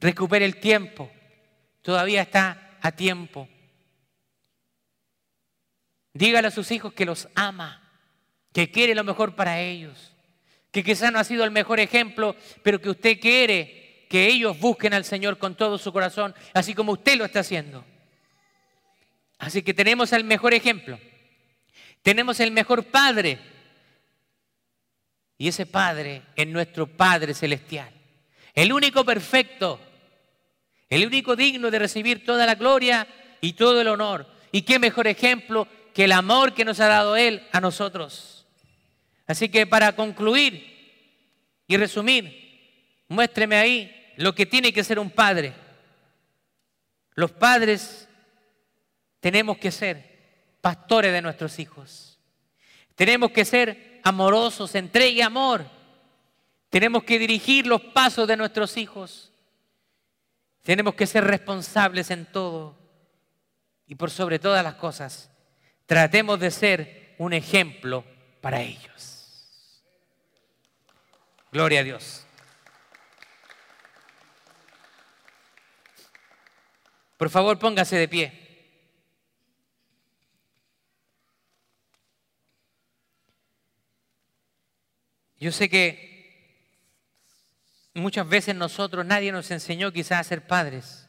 Recupere 0.00 0.44
el 0.44 0.58
tiempo. 0.58 1.10
Todavía 1.82 2.22
está 2.22 2.71
a 2.82 2.92
tiempo. 2.92 3.48
Dígale 6.12 6.48
a 6.48 6.50
sus 6.50 6.70
hijos 6.70 6.92
que 6.92 7.06
los 7.06 7.28
ama, 7.34 7.80
que 8.52 8.70
quiere 8.70 8.94
lo 8.94 9.04
mejor 9.04 9.34
para 9.34 9.60
ellos, 9.60 10.12
que 10.70 10.84
quizá 10.84 11.10
no 11.10 11.18
ha 11.18 11.24
sido 11.24 11.44
el 11.44 11.50
mejor 11.50 11.80
ejemplo, 11.80 12.36
pero 12.62 12.80
que 12.80 12.90
usted 12.90 13.18
quiere 13.18 14.06
que 14.10 14.26
ellos 14.26 14.58
busquen 14.58 14.92
al 14.92 15.04
Señor 15.04 15.38
con 15.38 15.54
todo 15.54 15.78
su 15.78 15.92
corazón, 15.92 16.34
así 16.52 16.74
como 16.74 16.92
usted 16.92 17.16
lo 17.16 17.24
está 17.24 17.40
haciendo. 17.40 17.84
Así 19.38 19.62
que 19.62 19.72
tenemos 19.72 20.12
el 20.12 20.24
mejor 20.24 20.52
ejemplo, 20.52 20.98
tenemos 22.02 22.40
el 22.40 22.50
mejor 22.50 22.84
Padre, 22.84 23.38
y 25.38 25.48
ese 25.48 25.66
Padre 25.66 26.22
es 26.36 26.46
nuestro 26.46 26.86
Padre 26.86 27.32
Celestial, 27.32 27.92
el 28.54 28.72
único 28.72 29.04
perfecto 29.04 29.80
el 30.92 31.06
único 31.06 31.36
digno 31.36 31.70
de 31.70 31.78
recibir 31.78 32.22
toda 32.22 32.44
la 32.44 32.54
gloria 32.54 33.06
y 33.40 33.54
todo 33.54 33.80
el 33.80 33.88
honor. 33.88 34.26
Y 34.52 34.60
qué 34.60 34.78
mejor 34.78 35.06
ejemplo 35.06 35.66
que 35.94 36.04
el 36.04 36.12
amor 36.12 36.52
que 36.52 36.66
nos 36.66 36.80
ha 36.80 36.86
dado 36.86 37.16
Él 37.16 37.48
a 37.50 37.62
nosotros. 37.62 38.44
Así 39.26 39.48
que 39.48 39.66
para 39.66 39.96
concluir 39.96 40.70
y 41.66 41.78
resumir, 41.78 43.06
muéstreme 43.08 43.56
ahí 43.56 44.12
lo 44.18 44.34
que 44.34 44.44
tiene 44.44 44.70
que 44.70 44.84
ser 44.84 44.98
un 44.98 45.08
padre. 45.08 45.54
Los 47.14 47.30
padres 47.30 48.06
tenemos 49.20 49.56
que 49.56 49.70
ser 49.70 50.56
pastores 50.60 51.10
de 51.10 51.22
nuestros 51.22 51.58
hijos. 51.58 52.18
Tenemos 52.96 53.30
que 53.30 53.46
ser 53.46 53.98
amorosos, 54.04 54.74
entregue 54.74 55.22
amor. 55.22 55.64
Tenemos 56.68 57.02
que 57.04 57.18
dirigir 57.18 57.66
los 57.66 57.80
pasos 57.80 58.28
de 58.28 58.36
nuestros 58.36 58.76
hijos. 58.76 59.31
Tenemos 60.62 60.94
que 60.94 61.06
ser 61.06 61.24
responsables 61.24 62.10
en 62.10 62.26
todo 62.26 62.78
y 63.86 63.94
por 63.96 64.10
sobre 64.10 64.38
todas 64.38 64.62
las 64.62 64.74
cosas, 64.76 65.30
tratemos 65.86 66.38
de 66.38 66.50
ser 66.50 67.14
un 67.18 67.32
ejemplo 67.32 68.04
para 68.40 68.62
ellos. 68.62 69.82
Gloria 71.50 71.80
a 71.80 71.82
Dios. 71.82 72.24
Por 77.18 77.28
favor, 77.28 77.58
póngase 77.58 77.96
de 77.96 78.08
pie. 78.08 78.38
Yo 85.38 85.50
sé 85.50 85.68
que 85.68 86.11
Muchas 87.94 88.28
veces 88.28 88.54
nosotros, 88.54 89.04
nadie 89.04 89.32
nos 89.32 89.50
enseñó 89.50 89.92
quizás 89.92 90.20
a 90.20 90.24
ser 90.24 90.46
padres. 90.46 91.06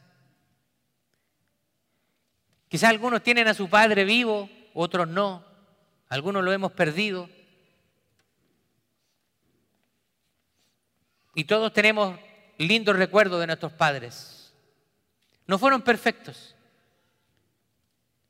Quizás 2.68 2.90
algunos 2.90 3.22
tienen 3.22 3.48
a 3.48 3.54
su 3.54 3.68
padre 3.70 4.04
vivo, 4.04 4.50
otros 4.74 5.08
no. 5.08 5.44
Algunos 6.08 6.44
lo 6.44 6.52
hemos 6.52 6.72
perdido. 6.72 7.28
Y 11.34 11.44
todos 11.44 11.72
tenemos 11.72 12.18
lindos 12.58 12.96
recuerdos 12.96 13.40
de 13.40 13.46
nuestros 13.46 13.72
padres. 13.72 14.52
No 15.46 15.58
fueron 15.58 15.82
perfectos. 15.82 16.54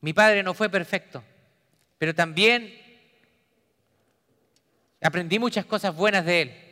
Mi 0.01 0.13
padre 0.13 0.43
no 0.43 0.55
fue 0.55 0.69
perfecto, 0.69 1.25
pero 1.97 2.15
también 2.15 2.75
aprendí 5.01 5.39
muchas 5.39 5.65
cosas 5.65 5.95
buenas 5.95 6.25
de 6.27 6.43
él. 6.43 6.64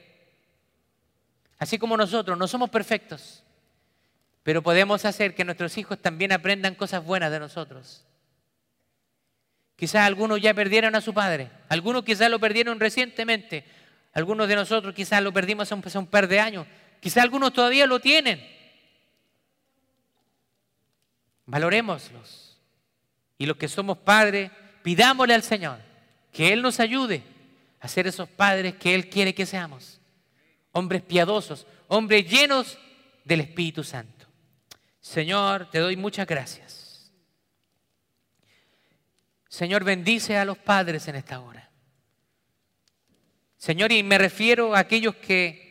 Así 1.63 1.79
como 1.79 1.97
nosotros 1.97 2.37
no 2.37 2.49
somos 2.49 2.71
perfectos, 2.71 3.45
Pero 4.43 4.65
podemos 4.65 5.05
hacer 5.05 5.37
que 5.37 5.45
nuestros 5.45 5.79
hijos 5.79 5.97
también 6.03 6.33
aprendan 6.33 6.75
cosas 6.75 7.05
buenas 7.05 7.31
de 7.31 7.39
nosotros. 7.39 8.05
Quizás 9.77 10.05
algunos 10.05 10.41
ya 10.41 10.55
perdieron 10.55 10.97
a 10.97 11.01
su 11.01 11.15
padre, 11.15 11.53
algunos 11.69 12.03
quizás 12.03 12.29
lo 12.29 12.41
perdieron 12.41 12.81
recientemente, 12.81 13.65
algunos 14.13 14.49
de 14.49 14.57
nosotros 14.57 14.93
quizás 14.93 15.23
lo 15.23 15.33
perdimos 15.33 15.71
hace 15.71 15.99
un, 15.99 16.07
par 16.09 16.27
de 16.27 16.41
años, 16.41 16.67
quizás 16.99 17.23
algunos 17.23 17.53
todavía 17.53 17.87
lo 17.87 18.01
tienen. 18.01 18.45
Valorémoslos. 21.47 22.59
Y 23.39 23.47
los 23.47 23.57
que 23.57 23.69
somos 23.69 23.99
padres, 23.99 24.51
pidámosle 24.83 25.35
al 25.35 25.45
Señor 25.45 25.79
que 26.33 26.53
Él 26.53 26.61
nos 26.61 26.81
ayude 26.81 27.23
a 27.79 27.87
ser 27.87 28.09
esos 28.09 28.29
padres 28.29 28.75
que 28.75 28.97
Él 28.97 29.09
quiere 29.09 29.33
que 29.33 29.47
seamos. 29.47 30.02
Hombres 30.73 31.03
piadosos, 31.03 31.67
hombres 31.89 32.29
llenos 32.31 32.79
del 33.25 33.41
Espíritu 33.41 33.85
Santo. 33.85 34.27
Señor, 35.01 35.71
te 35.71 35.79
doy 35.79 35.97
muchas 35.97 36.27
gracias. 36.27 37.13
Señor, 39.49 39.85
bendice 39.85 40.39
a 40.39 40.45
los 40.45 40.57
padres 40.57 41.09
en 41.09 41.17
esta 41.17 41.41
hora. 41.41 41.71
Señor, 43.57 43.93
y 43.93 44.03
me 44.03 44.19
refiero 44.19 44.75
a 44.75 44.81
aquellos 44.81 45.15
que 45.17 45.63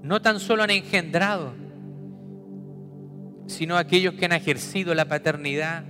no 0.00 0.22
tan 0.22 0.38
solo 0.38 0.62
han 0.62 0.70
engendrado, 0.70 1.54
sino 3.46 3.76
a 3.76 3.80
aquellos 3.80 4.14
que 4.14 4.24
han 4.24 4.32
ejercido 4.32 4.94
la 4.94 5.06
paternidad 5.06 5.84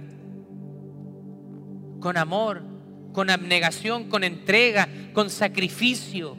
con 2.00 2.16
amor, 2.16 2.62
con 3.16 3.31
abnegación, 3.31 4.11
con 4.11 4.24
entrega, 4.24 4.90
con 5.14 5.31
sacrificio. 5.31 6.37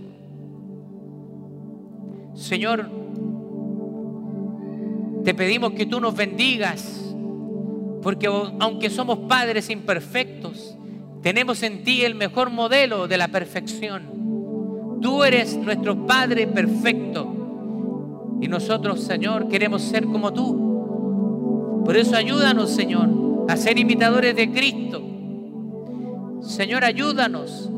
Señor, 2.35 2.87
te 5.23 5.33
pedimos 5.33 5.71
que 5.71 5.87
tú 5.87 5.99
nos 5.99 6.15
bendigas, 6.15 7.03
porque 8.03 8.27
aunque 8.27 8.91
somos 8.91 9.17
padres 9.27 9.71
imperfectos, 9.71 10.77
tenemos 11.23 11.63
en 11.63 11.83
ti 11.83 12.05
el 12.05 12.13
mejor 12.13 12.51
modelo 12.51 13.07
de 13.07 13.17
la 13.17 13.29
perfección. 13.29 14.99
Tú 15.01 15.23
eres 15.23 15.57
nuestro 15.57 16.05
Padre 16.05 16.45
perfecto 16.45 18.37
y 18.39 18.47
nosotros, 18.47 19.01
Señor, 19.01 19.47
queremos 19.47 19.81
ser 19.81 20.05
como 20.05 20.31
tú. 20.31 21.81
Por 21.83 21.97
eso 21.97 22.15
ayúdanos, 22.15 22.69
Señor, 22.69 23.09
a 23.49 23.57
ser 23.57 23.79
imitadores 23.79 24.35
de 24.35 24.51
Cristo. 24.51 25.06
Señor, 26.47 26.83
ayúdanos 26.83 27.69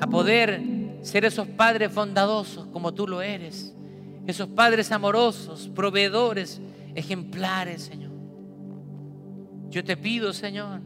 a 0.00 0.06
poder 0.06 0.98
ser 1.02 1.24
esos 1.24 1.48
padres 1.48 1.94
bondadosos 1.94 2.66
como 2.66 2.92
tú 2.92 3.08
lo 3.08 3.22
eres 3.22 3.74
esos 4.28 4.46
padres 4.46 4.92
amorosos, 4.92 5.70
proveedores, 5.74 6.60
ejemplares, 6.94 7.80
Señor. 7.80 8.10
Yo 9.70 9.82
te 9.82 9.96
pido, 9.96 10.34
Señor, 10.34 10.82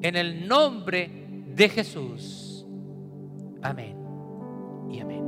en 0.00 0.14
el 0.14 0.46
nombre 0.46 1.10
de 1.48 1.68
Jesús. 1.68 2.64
Amén 3.60 3.96
y 4.88 5.00
amén. 5.00 5.23